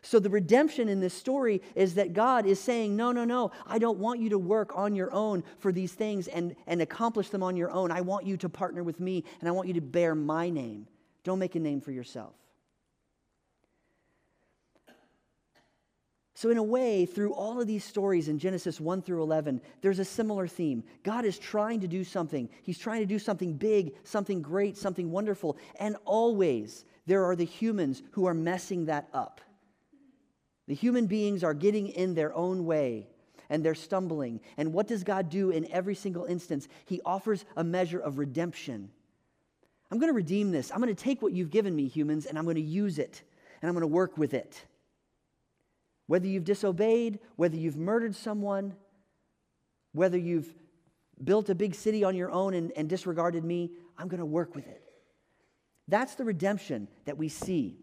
So, 0.03 0.21
the 0.21 0.31
redemption 0.31 0.89
in 0.89 1.01
this 1.01 1.15
story 1.15 1.61
is 1.75 1.95
that 1.95 2.13
God 2.13 2.47
is 2.47 2.61
saying, 2.61 2.95
No, 2.95 3.11
no, 3.11 3.25
no, 3.25 3.51
I 3.67 3.79
don't 3.79 3.99
want 3.99 4.21
you 4.21 4.31
to 4.31 4.39
work 4.39 4.73
on 4.77 4.95
your 4.95 5.13
own 5.13 5.43
for 5.59 5.73
these 5.73 5.93
things 5.93 6.29
and, 6.29 6.55
and 6.67 6.81
accomplish 6.81 7.31
them 7.31 7.43
on 7.43 7.57
your 7.57 7.71
own. 7.71 7.91
I 7.91 8.01
want 8.01 8.25
you 8.25 8.37
to 8.39 8.49
partner 8.49 8.83
with 8.85 9.01
me, 9.01 9.25
and 9.41 9.49
I 9.49 9.53
want 9.53 9.67
you 9.69 9.75
to 9.75 9.81
bear 9.81 10.15
my 10.15 10.51
name. 10.51 10.87
Don't 11.25 11.39
make 11.39 11.57
a 11.57 11.61
name 11.61 11.81
for 11.81 11.91
yourself. 11.91 12.35
So, 16.39 16.51
in 16.51 16.57
a 16.57 16.63
way, 16.63 17.05
through 17.05 17.33
all 17.33 17.61
of 17.61 17.67
these 17.67 17.83
stories 17.83 18.29
in 18.29 18.39
Genesis 18.39 18.81
1 18.81 19.03
through 19.03 19.25
11, 19.25 19.61
there's 19.81 19.99
a 19.99 20.05
similar 20.05 20.47
theme. 20.47 20.85
God 21.03 21.25
is 21.25 21.37
trying 21.37 21.81
to 21.81 21.89
do 21.89 22.05
something. 22.05 22.49
He's 22.63 22.79
trying 22.79 23.01
to 23.01 23.07
do 23.07 23.19
something 23.19 23.55
big, 23.55 23.97
something 24.05 24.41
great, 24.41 24.77
something 24.77 25.11
wonderful. 25.11 25.57
And 25.81 25.97
always, 26.05 26.85
there 27.07 27.25
are 27.25 27.35
the 27.35 27.45
humans 27.45 28.05
who 28.13 28.27
are 28.27 28.35
messing 28.35 28.85
that 28.85 29.09
up. 29.13 29.41
The 30.69 30.77
human 30.77 31.09
beings 31.09 31.43
are 31.43 31.55
getting 31.55 31.89
in 31.89 32.15
their 32.15 32.33
own 32.33 32.67
way 32.67 33.09
and 33.51 33.65
they're 33.65 33.75
stumbling. 33.75 34.39
And 34.57 34.73
what 34.73 34.87
does 34.87 35.03
God 35.03 35.31
do 35.31 35.51
in 35.51 35.69
every 35.73 35.97
single 35.97 36.27
instance? 36.27 36.69
He 36.85 37.01
offers 37.05 37.45
a 37.57 37.65
measure 37.65 37.99
of 37.99 38.17
redemption. 38.17 38.91
I'm 39.91 39.99
going 39.99 40.11
to 40.13 40.17
redeem 40.17 40.53
this. 40.53 40.71
I'm 40.71 40.81
going 40.81 40.95
to 40.95 41.03
take 41.03 41.21
what 41.21 41.33
you've 41.33 41.51
given 41.51 41.75
me, 41.75 41.89
humans, 41.89 42.27
and 42.27 42.39
I'm 42.39 42.45
going 42.45 42.55
to 42.55 42.63
use 42.63 43.01
it 43.01 43.23
and 43.61 43.69
I'm 43.69 43.75
going 43.75 43.81
to 43.81 43.89
work 43.89 44.17
with 44.17 44.35
it. 44.35 44.65
Whether 46.09 46.27
you've 46.27 46.45
disobeyed, 46.45 47.21
whether 47.37 47.57
you've 47.57 47.77
murdered 47.77 48.17
someone, 48.17 48.75
whether 49.93 50.19
you've 50.19 50.53
built 51.23 51.51
a 51.51 51.55
big 51.55 51.75
city 51.75 52.03
on 52.03 52.17
your 52.17 52.31
own 52.31 52.55
and, 52.55 52.73
and 52.77 52.89
disregarded 52.89 53.45
me, 53.45 53.73
I'm 53.97 54.09
going 54.09 54.21
to 54.21 54.27
work 54.27 54.55
with 54.55 54.67
it. 54.67 54.83
That's 55.87 56.15
the 56.15 56.25
redemption 56.25 56.89
that 57.05 57.19
we 57.19 57.29
see 57.29 57.77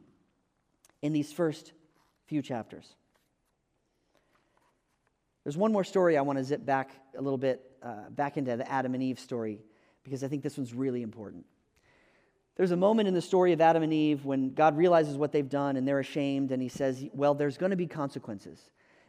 in 1.02 1.14
these 1.14 1.32
first 1.32 1.72
few 2.26 2.42
chapters. 2.42 2.96
There's 5.44 5.58
one 5.58 5.72
more 5.72 5.84
story 5.84 6.18
I 6.18 6.22
want 6.22 6.40
to 6.40 6.44
zip 6.44 6.66
back 6.66 6.92
a 7.16 7.22
little 7.22 7.38
bit, 7.38 7.62
uh, 7.84 8.10
back 8.10 8.38
into 8.38 8.58
the 8.58 8.70
Adam 8.70 8.96
and 8.96 9.04
Eve 9.04 9.20
story, 9.20 9.62
because 10.04 10.24
I 10.24 10.28
think 10.28 10.42
this 10.42 10.58
one's 10.58 10.74
really 10.74 11.04
important. 11.04 11.46
There's 12.56 12.72
a 12.72 12.78
moment 12.78 13.08
in 13.08 13.14
the 13.14 13.22
story 13.22 13.52
of 13.52 13.60
Adam 13.60 13.84
and 13.84 13.94
Eve 13.94 14.24
when 14.24 14.54
God 14.54 14.78
realizes 14.78 15.18
what 15.18 15.32
they've 15.32 15.50
done 15.50 15.76
and 15.76 15.88
they're 15.88 16.00
ashamed, 16.00 16.52
and 16.52 16.62
he 16.62 16.70
says, 16.70 17.04
Well, 17.14 17.34
there's 17.34 17.58
going 17.58 17.72
to 17.72 17.76
be 17.76 17.88
consequences. 17.88 18.60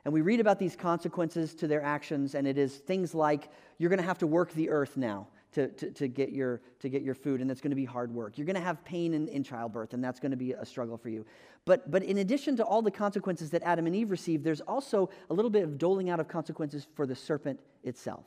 And 0.04 0.12
we 0.12 0.20
read 0.20 0.40
about 0.40 0.58
these 0.58 0.76
consequences 0.76 1.54
to 1.56 1.66
their 1.66 1.82
actions, 1.82 2.34
and 2.34 2.46
it 2.46 2.58
is 2.58 2.76
things 2.76 3.14
like 3.14 3.48
you're 3.78 3.90
going 3.90 4.00
to 4.00 4.06
have 4.06 4.18
to 4.18 4.26
work 4.26 4.52
the 4.52 4.70
earth 4.70 4.96
now 4.96 5.26
to, 5.52 5.68
to, 5.68 5.90
to, 5.90 6.06
get, 6.06 6.30
your, 6.30 6.60
to 6.80 6.88
get 6.88 7.02
your 7.02 7.14
food, 7.14 7.40
and 7.40 7.48
that's 7.48 7.60
going 7.60 7.70
to 7.70 7.76
be 7.76 7.84
hard 7.84 8.12
work. 8.12 8.36
You're 8.36 8.46
going 8.46 8.56
to 8.56 8.62
have 8.62 8.84
pain 8.84 9.14
in, 9.14 9.26
in 9.28 9.42
childbirth, 9.42 9.94
and 9.94 10.04
that's 10.04 10.20
going 10.20 10.30
to 10.30 10.36
be 10.36 10.52
a 10.52 10.64
struggle 10.64 10.96
for 10.96 11.08
you. 11.08 11.24
But, 11.64 11.90
but 11.90 12.02
in 12.02 12.18
addition 12.18 12.56
to 12.58 12.64
all 12.64 12.82
the 12.82 12.90
consequences 12.90 13.50
that 13.50 13.62
Adam 13.62 13.86
and 13.86 13.96
Eve 13.96 14.10
received, 14.10 14.44
there's 14.44 14.60
also 14.60 15.10
a 15.30 15.34
little 15.34 15.50
bit 15.50 15.64
of 15.64 15.78
doling 15.78 16.10
out 16.10 16.20
of 16.20 16.28
consequences 16.28 16.86
for 16.94 17.06
the 17.06 17.16
serpent 17.16 17.58
itself. 17.82 18.24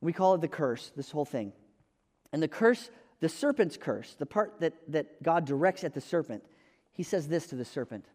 We 0.00 0.12
call 0.12 0.34
it 0.34 0.40
the 0.40 0.48
curse, 0.48 0.92
this 0.96 1.10
whole 1.10 1.24
thing. 1.24 1.52
And 2.32 2.42
the 2.42 2.48
curse 2.48 2.90
the 3.20 3.28
serpent's 3.28 3.76
curse, 3.76 4.14
the 4.18 4.26
part 4.26 4.60
that, 4.60 4.74
that 4.88 5.22
God 5.22 5.44
directs 5.44 5.84
at 5.84 5.94
the 5.94 6.00
serpent, 6.00 6.42
he 6.92 7.02
says 7.02 7.28
this 7.28 7.46
to 7.48 7.56
the 7.56 7.64
serpent 7.64 8.06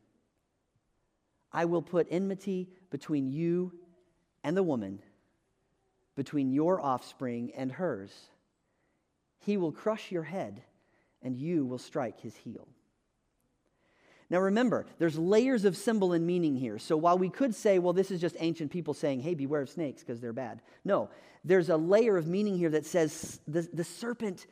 I 1.52 1.66
will 1.66 1.82
put 1.82 2.08
enmity 2.12 2.70
between 2.90 3.32
you 3.32 3.72
and 4.44 4.58
the 4.58 4.64
woman, 4.64 5.00
between 6.16 6.52
your 6.52 6.82
offspring 6.82 7.52
and 7.56 7.72
hers. 7.72 8.12
He 9.40 9.58
will 9.58 9.72
crush 9.72 10.12
your 10.12 10.24
head, 10.24 10.64
and 11.22 11.38
you 11.38 11.66
will 11.66 11.78
strike 11.78 12.20
his 12.20 12.36
heel. 12.36 12.68
Now 14.30 14.40
remember, 14.40 14.88
there's 14.98 15.18
layers 15.18 15.66
of 15.66 15.78
symbol 15.78 16.14
and 16.14 16.26
meaning 16.26 16.56
here. 16.56 16.80
So 16.80 16.98
while 16.98 17.18
we 17.18 17.30
could 17.30 17.54
say, 17.54 17.78
well, 17.78 17.94
this 17.94 18.10
is 18.10 18.20
just 18.20 18.36
ancient 18.40 18.72
people 18.72 18.94
saying, 18.94 19.22
hey, 19.22 19.36
beware 19.36 19.62
of 19.62 19.70
snakes 19.70 20.02
because 20.02 20.20
they're 20.20 20.34
bad. 20.34 20.62
No, 20.84 21.10
there's 21.44 21.70
a 21.70 21.78
layer 21.78 22.18
of 22.18 22.28
meaning 22.28 22.58
here 22.58 22.72
that 22.72 22.88
says 22.88 23.40
the, 23.48 23.62
the 23.72 23.84
serpent 23.84 24.48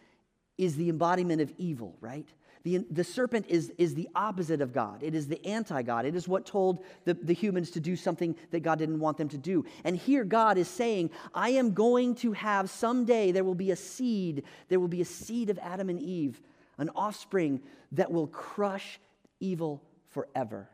is 0.58 0.76
the 0.76 0.90
embodiment 0.90 1.42
of 1.42 1.52
evil, 1.58 1.96
right? 2.00 2.28
The, 2.64 2.86
the 2.90 3.04
serpent 3.04 3.48
is, 3.50 3.74
is 3.78 3.94
the 3.94 4.08
opposite 4.16 4.62
of 4.62 4.72
God. 4.72 5.04
It 5.04 5.14
is 5.14 5.28
the 5.28 5.46
anti 5.46 5.82
God. 5.82 6.06
It 6.06 6.16
is 6.16 6.28
what 6.28 6.46
told 6.46 6.84
the, 7.04 7.14
the 7.14 7.34
humans 7.34 7.72
to 7.72 7.82
do 7.82 7.96
something 7.96 8.36
that 8.52 8.62
God 8.62 8.80
didn't 8.80 9.00
want 9.00 9.18
them 9.18 9.28
to 9.30 9.38
do. 9.38 9.66
And 9.84 9.98
here 9.98 10.24
God 10.24 10.58
is 10.58 10.70
saying, 10.70 11.10
I 11.34 11.50
am 11.50 11.74
going 11.74 12.16
to 12.16 12.32
have 12.32 12.70
someday, 12.70 13.32
there 13.32 13.44
will 13.44 13.56
be 13.56 13.72
a 13.72 13.76
seed, 13.76 14.44
there 14.70 14.80
will 14.80 14.88
be 14.88 15.02
a 15.02 15.06
seed 15.06 15.50
of 15.50 15.60
Adam 15.60 15.90
and 15.90 16.00
Eve, 16.00 16.42
an 16.78 16.90
offspring 16.96 17.62
that 17.92 18.12
will 18.12 18.28
crush 18.28 19.00
evil 19.42 19.84
forever. 20.10 20.70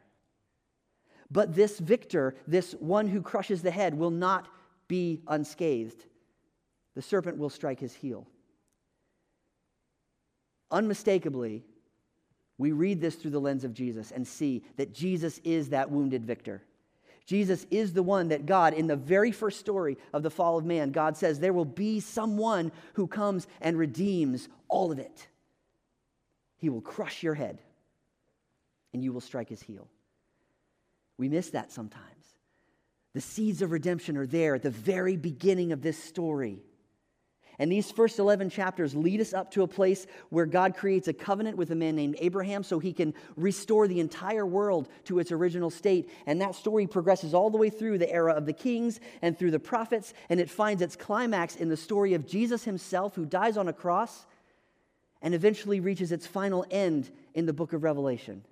But 1.31 1.55
this 1.55 1.79
victor, 1.79 2.35
this 2.47 2.73
one 2.73 3.07
who 3.07 3.21
crushes 3.21 3.61
the 3.61 3.71
head, 3.71 3.95
will 3.95 4.11
not 4.11 4.47
be 4.87 5.21
unscathed. 5.27 6.05
The 6.95 7.01
serpent 7.01 7.37
will 7.37 7.49
strike 7.49 7.79
his 7.79 7.93
heel 7.93 8.27
unmistakably, 10.71 11.63
we 12.57 12.71
read 12.71 12.99
this 12.99 13.15
through 13.15 13.31
the 13.31 13.39
lens 13.39 13.63
of 13.63 13.73
Jesus 13.73 14.11
and 14.11 14.27
see 14.27 14.63
that 14.75 14.93
Jesus 14.93 15.39
is 15.43 15.69
that 15.69 15.89
wounded 15.89 16.25
victor. 16.25 16.61
Jesus 17.25 17.65
is 17.69 17.93
the 17.93 18.03
one 18.03 18.29
that 18.29 18.45
God, 18.45 18.73
in 18.73 18.87
the 18.87 18.95
very 18.95 19.31
first 19.31 19.59
story 19.59 19.97
of 20.13 20.23
the 20.23 20.31
fall 20.31 20.57
of 20.57 20.65
man, 20.65 20.91
God 20.91 21.15
says 21.15 21.39
there 21.39 21.53
will 21.53 21.63
be 21.63 21.99
someone 21.99 22.71
who 22.93 23.07
comes 23.07 23.47
and 23.61 23.77
redeems 23.77 24.49
all 24.67 24.91
of 24.91 24.99
it. 24.99 25.27
He 26.57 26.69
will 26.69 26.81
crush 26.81 27.23
your 27.23 27.35
head 27.35 27.59
and 28.93 29.03
you 29.03 29.13
will 29.13 29.21
strike 29.21 29.49
his 29.49 29.61
heel. 29.61 29.87
We 31.17 31.29
miss 31.29 31.51
that 31.51 31.71
sometimes. 31.71 32.03
The 33.13 33.21
seeds 33.21 33.61
of 33.61 33.71
redemption 33.71 34.17
are 34.17 34.27
there 34.27 34.55
at 34.55 34.63
the 34.63 34.69
very 34.69 35.15
beginning 35.15 35.71
of 35.71 35.81
this 35.81 36.01
story. 36.01 36.63
And 37.59 37.69
these 37.69 37.91
first 37.91 38.19
11 38.19 38.49
chapters 38.49 38.95
lead 38.95 39.19
us 39.19 39.33
up 39.33 39.51
to 39.51 39.63
a 39.63 39.67
place 39.67 40.07
where 40.29 40.45
God 40.45 40.75
creates 40.75 41.09
a 41.09 41.13
covenant 41.13 41.57
with 41.57 41.71
a 41.71 41.75
man 41.75 41.95
named 41.95 42.15
Abraham 42.19 42.63
so 42.63 42.79
he 42.79 42.93
can 42.93 43.13
restore 43.35 43.87
the 43.87 43.99
entire 43.99 44.45
world 44.45 44.87
to 45.05 45.19
its 45.19 45.33
original 45.33 45.69
state. 45.69 46.09
And 46.25 46.41
that 46.41 46.55
story 46.55 46.87
progresses 46.87 47.33
all 47.33 47.49
the 47.49 47.57
way 47.57 47.69
through 47.69 47.97
the 47.97 48.11
era 48.11 48.33
of 48.33 48.45
the 48.45 48.53
kings 48.53 49.01
and 49.21 49.37
through 49.37 49.51
the 49.51 49.59
prophets, 49.59 50.13
and 50.29 50.39
it 50.39 50.49
finds 50.49 50.81
its 50.81 50.95
climax 50.95 51.57
in 51.57 51.67
the 51.67 51.77
story 51.77 52.13
of 52.13 52.25
Jesus 52.25 52.63
himself, 52.63 53.15
who 53.15 53.25
dies 53.25 53.57
on 53.57 53.67
a 53.67 53.73
cross 53.73 54.25
and 55.21 55.35
eventually 55.35 55.81
reaches 55.81 56.13
its 56.13 56.25
final 56.25 56.65
end 56.71 57.09
in 57.33 57.45
the 57.45 57.53
book 57.53 57.73
of 57.73 57.83
Revelation 57.83 58.43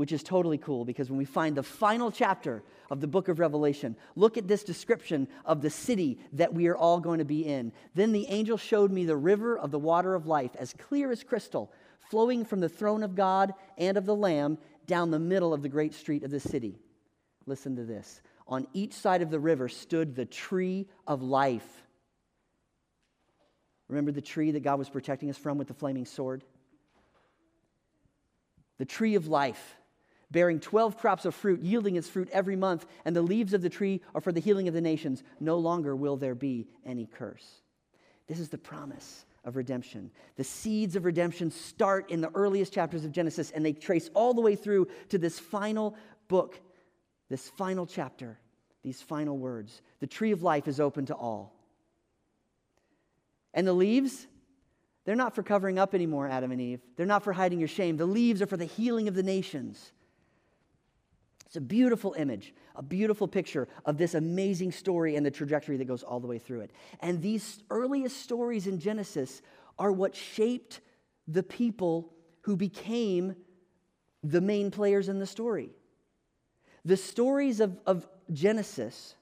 which 0.00 0.12
is 0.12 0.22
totally 0.22 0.56
cool 0.56 0.86
because 0.86 1.10
when 1.10 1.18
we 1.18 1.26
find 1.26 1.54
the 1.54 1.62
final 1.62 2.10
chapter 2.10 2.62
of 2.90 3.02
the 3.02 3.06
book 3.06 3.28
of 3.28 3.38
Revelation, 3.38 3.94
look 4.16 4.38
at 4.38 4.48
this 4.48 4.64
description 4.64 5.28
of 5.44 5.60
the 5.60 5.68
city 5.68 6.18
that 6.32 6.54
we 6.54 6.68
are 6.68 6.76
all 6.76 7.00
going 7.00 7.18
to 7.18 7.24
be 7.26 7.44
in. 7.44 7.70
Then 7.94 8.12
the 8.12 8.26
angel 8.28 8.56
showed 8.56 8.90
me 8.90 9.04
the 9.04 9.14
river 9.14 9.58
of 9.58 9.70
the 9.70 9.78
water 9.78 10.14
of 10.14 10.26
life, 10.26 10.52
as 10.58 10.72
clear 10.72 11.12
as 11.12 11.22
crystal, 11.22 11.70
flowing 12.08 12.46
from 12.46 12.60
the 12.60 12.68
throne 12.70 13.02
of 13.02 13.14
God 13.14 13.52
and 13.76 13.98
of 13.98 14.06
the 14.06 14.16
Lamb 14.16 14.56
down 14.86 15.10
the 15.10 15.18
middle 15.18 15.52
of 15.52 15.60
the 15.60 15.68
great 15.68 15.92
street 15.92 16.24
of 16.24 16.30
the 16.30 16.40
city. 16.40 16.78
Listen 17.44 17.76
to 17.76 17.84
this. 17.84 18.22
On 18.48 18.66
each 18.72 18.94
side 18.94 19.20
of 19.20 19.28
the 19.28 19.38
river 19.38 19.68
stood 19.68 20.16
the 20.16 20.24
tree 20.24 20.88
of 21.06 21.20
life. 21.20 21.86
Remember 23.86 24.12
the 24.12 24.22
tree 24.22 24.52
that 24.52 24.60
God 24.60 24.78
was 24.78 24.88
protecting 24.88 25.28
us 25.28 25.36
from 25.36 25.58
with 25.58 25.68
the 25.68 25.74
flaming 25.74 26.06
sword? 26.06 26.42
The 28.78 28.86
tree 28.86 29.14
of 29.14 29.28
life 29.28 29.76
bearing 30.30 30.60
12 30.60 30.96
crops 30.96 31.24
of 31.24 31.34
fruit, 31.34 31.60
yielding 31.60 31.96
its 31.96 32.08
fruit 32.08 32.28
every 32.32 32.56
month, 32.56 32.86
and 33.04 33.14
the 33.14 33.22
leaves 33.22 33.52
of 33.52 33.62
the 33.62 33.68
tree 33.68 34.00
are 34.14 34.20
for 34.20 34.32
the 34.32 34.40
healing 34.40 34.68
of 34.68 34.74
the 34.74 34.80
nations. 34.80 35.22
No 35.40 35.58
longer 35.58 35.96
will 35.96 36.16
there 36.16 36.34
be 36.34 36.68
any 36.84 37.06
curse. 37.06 37.62
This 38.26 38.38
is 38.38 38.48
the 38.48 38.58
promise 38.58 39.24
of 39.44 39.56
redemption. 39.56 40.10
The 40.36 40.44
seeds 40.44 40.96
of 40.96 41.04
redemption 41.04 41.50
start 41.50 42.10
in 42.10 42.20
the 42.20 42.30
earliest 42.34 42.72
chapters 42.72 43.04
of 43.04 43.12
Genesis, 43.12 43.50
and 43.50 43.64
they 43.64 43.72
trace 43.72 44.10
all 44.14 44.34
the 44.34 44.40
way 44.40 44.54
through 44.54 44.88
to 45.08 45.18
this 45.18 45.38
final 45.38 45.96
book, 46.28 46.60
this 47.28 47.48
final 47.48 47.86
chapter, 47.86 48.38
these 48.82 49.02
final 49.02 49.36
words. 49.36 49.82
The 50.00 50.06
tree 50.06 50.32
of 50.32 50.42
life 50.42 50.68
is 50.68 50.78
open 50.78 51.06
to 51.06 51.14
all. 51.14 51.54
And 53.52 53.66
the 53.66 53.72
leaves, 53.72 54.26
they're 55.04 55.16
not 55.16 55.34
for 55.34 55.42
covering 55.42 55.78
up 55.78 55.94
anymore, 55.94 56.28
Adam 56.28 56.52
and 56.52 56.60
Eve. 56.60 56.80
They're 56.96 57.06
not 57.06 57.24
for 57.24 57.32
hiding 57.32 57.58
your 57.58 57.68
shame. 57.68 57.96
The 57.96 58.06
leaves 58.06 58.40
are 58.42 58.46
for 58.46 58.56
the 58.56 58.64
healing 58.64 59.08
of 59.08 59.14
the 59.14 59.22
nations. 59.22 59.92
It's 61.50 61.56
a 61.56 61.60
beautiful 61.60 62.14
image, 62.16 62.54
a 62.76 62.82
beautiful 62.82 63.26
picture 63.26 63.66
of 63.84 63.98
this 63.98 64.14
amazing 64.14 64.70
story 64.70 65.16
and 65.16 65.26
the 65.26 65.32
trajectory 65.32 65.76
that 65.78 65.84
goes 65.86 66.04
all 66.04 66.20
the 66.20 66.28
way 66.28 66.38
through 66.38 66.60
it. 66.60 66.70
And 67.00 67.20
these 67.20 67.64
earliest 67.70 68.18
stories 68.18 68.68
in 68.68 68.78
Genesis 68.78 69.42
are 69.76 69.90
what 69.90 70.14
shaped 70.14 70.80
the 71.26 71.42
people 71.42 72.12
who 72.42 72.56
became 72.56 73.34
the 74.22 74.40
main 74.40 74.70
players 74.70 75.08
in 75.08 75.18
the 75.18 75.26
story. 75.26 75.70
The 76.84 76.96
stories 76.96 77.58
of, 77.58 77.80
of 77.84 78.06
Genesis, 78.32 79.16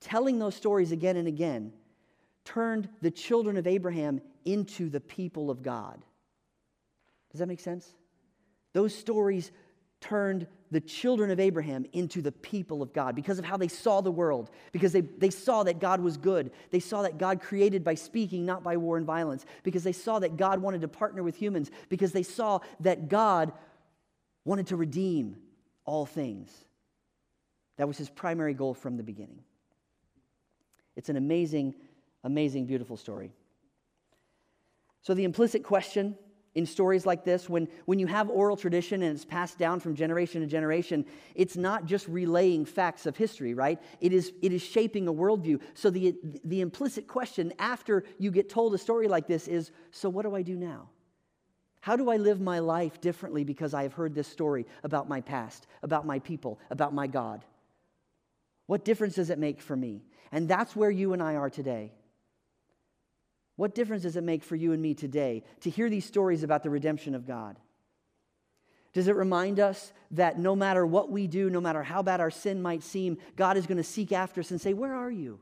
telling 0.00 0.40
those 0.40 0.56
stories 0.56 0.90
again 0.90 1.16
and 1.16 1.28
again, 1.28 1.72
turned 2.44 2.88
the 3.00 3.12
children 3.12 3.56
of 3.56 3.68
Abraham 3.68 4.22
into 4.44 4.90
the 4.90 4.98
people 4.98 5.52
of 5.52 5.62
God. 5.62 6.04
Does 7.30 7.38
that 7.38 7.46
make 7.46 7.60
sense? 7.60 7.94
Those 8.72 8.92
stories 8.92 9.52
turned 10.00 10.46
the 10.70 10.80
children 10.80 11.30
of 11.30 11.40
Abraham 11.40 11.86
into 11.92 12.20
the 12.20 12.32
people 12.32 12.82
of 12.82 12.92
God 12.92 13.14
because 13.14 13.38
of 13.38 13.44
how 13.44 13.56
they 13.56 13.68
saw 13.68 14.00
the 14.00 14.10
world, 14.10 14.50
because 14.72 14.92
they, 14.92 15.00
they 15.00 15.30
saw 15.30 15.62
that 15.62 15.80
God 15.80 16.00
was 16.00 16.16
good. 16.16 16.50
They 16.70 16.80
saw 16.80 17.02
that 17.02 17.18
God 17.18 17.40
created 17.40 17.82
by 17.82 17.94
speaking, 17.94 18.44
not 18.44 18.62
by 18.62 18.76
war 18.76 18.96
and 18.96 19.06
violence, 19.06 19.46
because 19.62 19.82
they 19.82 19.92
saw 19.92 20.18
that 20.18 20.36
God 20.36 20.60
wanted 20.60 20.82
to 20.82 20.88
partner 20.88 21.22
with 21.22 21.36
humans, 21.36 21.70
because 21.88 22.12
they 22.12 22.22
saw 22.22 22.60
that 22.80 23.08
God 23.08 23.52
wanted 24.44 24.66
to 24.68 24.76
redeem 24.76 25.36
all 25.84 26.06
things. 26.06 26.50
That 27.78 27.88
was 27.88 27.96
his 27.96 28.10
primary 28.10 28.54
goal 28.54 28.74
from 28.74 28.96
the 28.96 29.02
beginning. 29.02 29.40
It's 30.96 31.08
an 31.08 31.16
amazing, 31.16 31.74
amazing, 32.24 32.66
beautiful 32.66 32.96
story. 32.96 33.32
So, 35.02 35.14
the 35.14 35.24
implicit 35.24 35.62
question 35.62 36.16
in 36.58 36.66
stories 36.66 37.06
like 37.06 37.24
this, 37.24 37.48
when, 37.48 37.68
when 37.84 38.00
you 38.00 38.08
have 38.08 38.28
oral 38.28 38.56
tradition 38.56 39.04
and 39.04 39.14
it's 39.14 39.24
passed 39.24 39.58
down 39.58 39.78
from 39.78 39.94
generation 39.94 40.40
to 40.40 40.46
generation, 40.48 41.06
it's 41.36 41.56
not 41.56 41.86
just 41.86 42.08
relaying 42.08 42.64
facts 42.64 43.06
of 43.06 43.16
history, 43.16 43.54
right? 43.54 43.80
It 44.00 44.12
is, 44.12 44.32
it 44.42 44.52
is 44.52 44.60
shaping 44.60 45.06
a 45.06 45.12
worldview. 45.12 45.60
So 45.74 45.88
the, 45.88 46.16
the 46.44 46.60
implicit 46.60 47.06
question 47.06 47.52
after 47.60 48.02
you 48.18 48.32
get 48.32 48.48
told 48.48 48.74
a 48.74 48.78
story 48.78 49.06
like 49.06 49.28
this 49.28 49.46
is 49.46 49.70
so 49.92 50.08
what 50.08 50.24
do 50.24 50.34
I 50.34 50.42
do 50.42 50.56
now? 50.56 50.88
How 51.80 51.94
do 51.94 52.10
I 52.10 52.16
live 52.16 52.40
my 52.40 52.58
life 52.58 53.00
differently 53.00 53.44
because 53.44 53.72
I 53.72 53.84
have 53.84 53.92
heard 53.92 54.12
this 54.12 54.26
story 54.26 54.66
about 54.82 55.08
my 55.08 55.20
past, 55.20 55.68
about 55.84 56.06
my 56.06 56.18
people, 56.18 56.58
about 56.70 56.92
my 56.92 57.06
God? 57.06 57.44
What 58.66 58.84
difference 58.84 59.14
does 59.14 59.30
it 59.30 59.38
make 59.38 59.62
for 59.62 59.76
me? 59.76 60.02
And 60.32 60.48
that's 60.48 60.74
where 60.74 60.90
you 60.90 61.12
and 61.12 61.22
I 61.22 61.36
are 61.36 61.50
today. 61.50 61.92
What 63.58 63.74
difference 63.74 64.04
does 64.04 64.14
it 64.14 64.22
make 64.22 64.44
for 64.44 64.54
you 64.54 64.72
and 64.72 64.80
me 64.80 64.94
today 64.94 65.42
to 65.62 65.70
hear 65.70 65.90
these 65.90 66.04
stories 66.04 66.44
about 66.44 66.62
the 66.62 66.70
redemption 66.70 67.16
of 67.16 67.26
God? 67.26 67.58
Does 68.92 69.08
it 69.08 69.16
remind 69.16 69.58
us 69.58 69.92
that 70.12 70.38
no 70.38 70.54
matter 70.54 70.86
what 70.86 71.10
we 71.10 71.26
do, 71.26 71.50
no 71.50 71.60
matter 71.60 71.82
how 71.82 72.00
bad 72.00 72.20
our 72.20 72.30
sin 72.30 72.62
might 72.62 72.84
seem, 72.84 73.18
God 73.34 73.56
is 73.56 73.66
going 73.66 73.78
to 73.78 73.82
seek 73.82 74.12
after 74.12 74.40
us 74.40 74.52
and 74.52 74.60
say, 74.60 74.74
Where 74.74 74.94
are 74.94 75.10
you? 75.10 75.40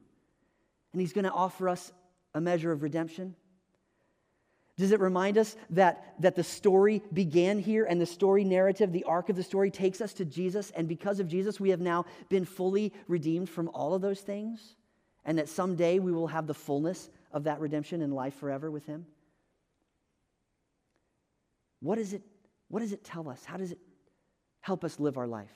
And 0.92 1.00
He's 1.02 1.12
going 1.12 1.26
to 1.26 1.30
offer 1.30 1.68
us 1.68 1.92
a 2.34 2.40
measure 2.40 2.72
of 2.72 2.82
redemption? 2.82 3.34
Does 4.78 4.92
it 4.92 5.00
remind 5.00 5.36
us 5.36 5.54
that, 5.70 6.14
that 6.20 6.36
the 6.36 6.42
story 6.42 7.02
began 7.12 7.58
here 7.58 7.84
and 7.84 8.00
the 8.00 8.06
story 8.06 8.44
narrative, 8.44 8.92
the 8.92 9.04
arc 9.04 9.28
of 9.28 9.36
the 9.36 9.42
story, 9.42 9.70
takes 9.70 10.00
us 10.00 10.14
to 10.14 10.24
Jesus? 10.24 10.70
And 10.70 10.88
because 10.88 11.20
of 11.20 11.28
Jesus, 11.28 11.60
we 11.60 11.68
have 11.68 11.82
now 11.82 12.06
been 12.30 12.46
fully 12.46 12.94
redeemed 13.08 13.50
from 13.50 13.68
all 13.74 13.92
of 13.92 14.00
those 14.00 14.22
things? 14.22 14.74
And 15.26 15.36
that 15.36 15.50
someday 15.50 15.98
we 15.98 16.12
will 16.12 16.28
have 16.28 16.46
the 16.46 16.54
fullness 16.54 17.10
of 17.36 17.44
that 17.44 17.60
redemption 17.60 18.00
and 18.00 18.14
life 18.14 18.34
forever 18.36 18.70
with 18.70 18.86
Him? 18.86 19.04
What, 21.80 21.98
is 21.98 22.14
it, 22.14 22.22
what 22.68 22.80
does 22.80 22.94
it 22.94 23.04
tell 23.04 23.28
us? 23.28 23.44
How 23.44 23.58
does 23.58 23.72
it 23.72 23.78
help 24.62 24.84
us 24.84 24.98
live 24.98 25.18
our 25.18 25.26
life? 25.26 25.52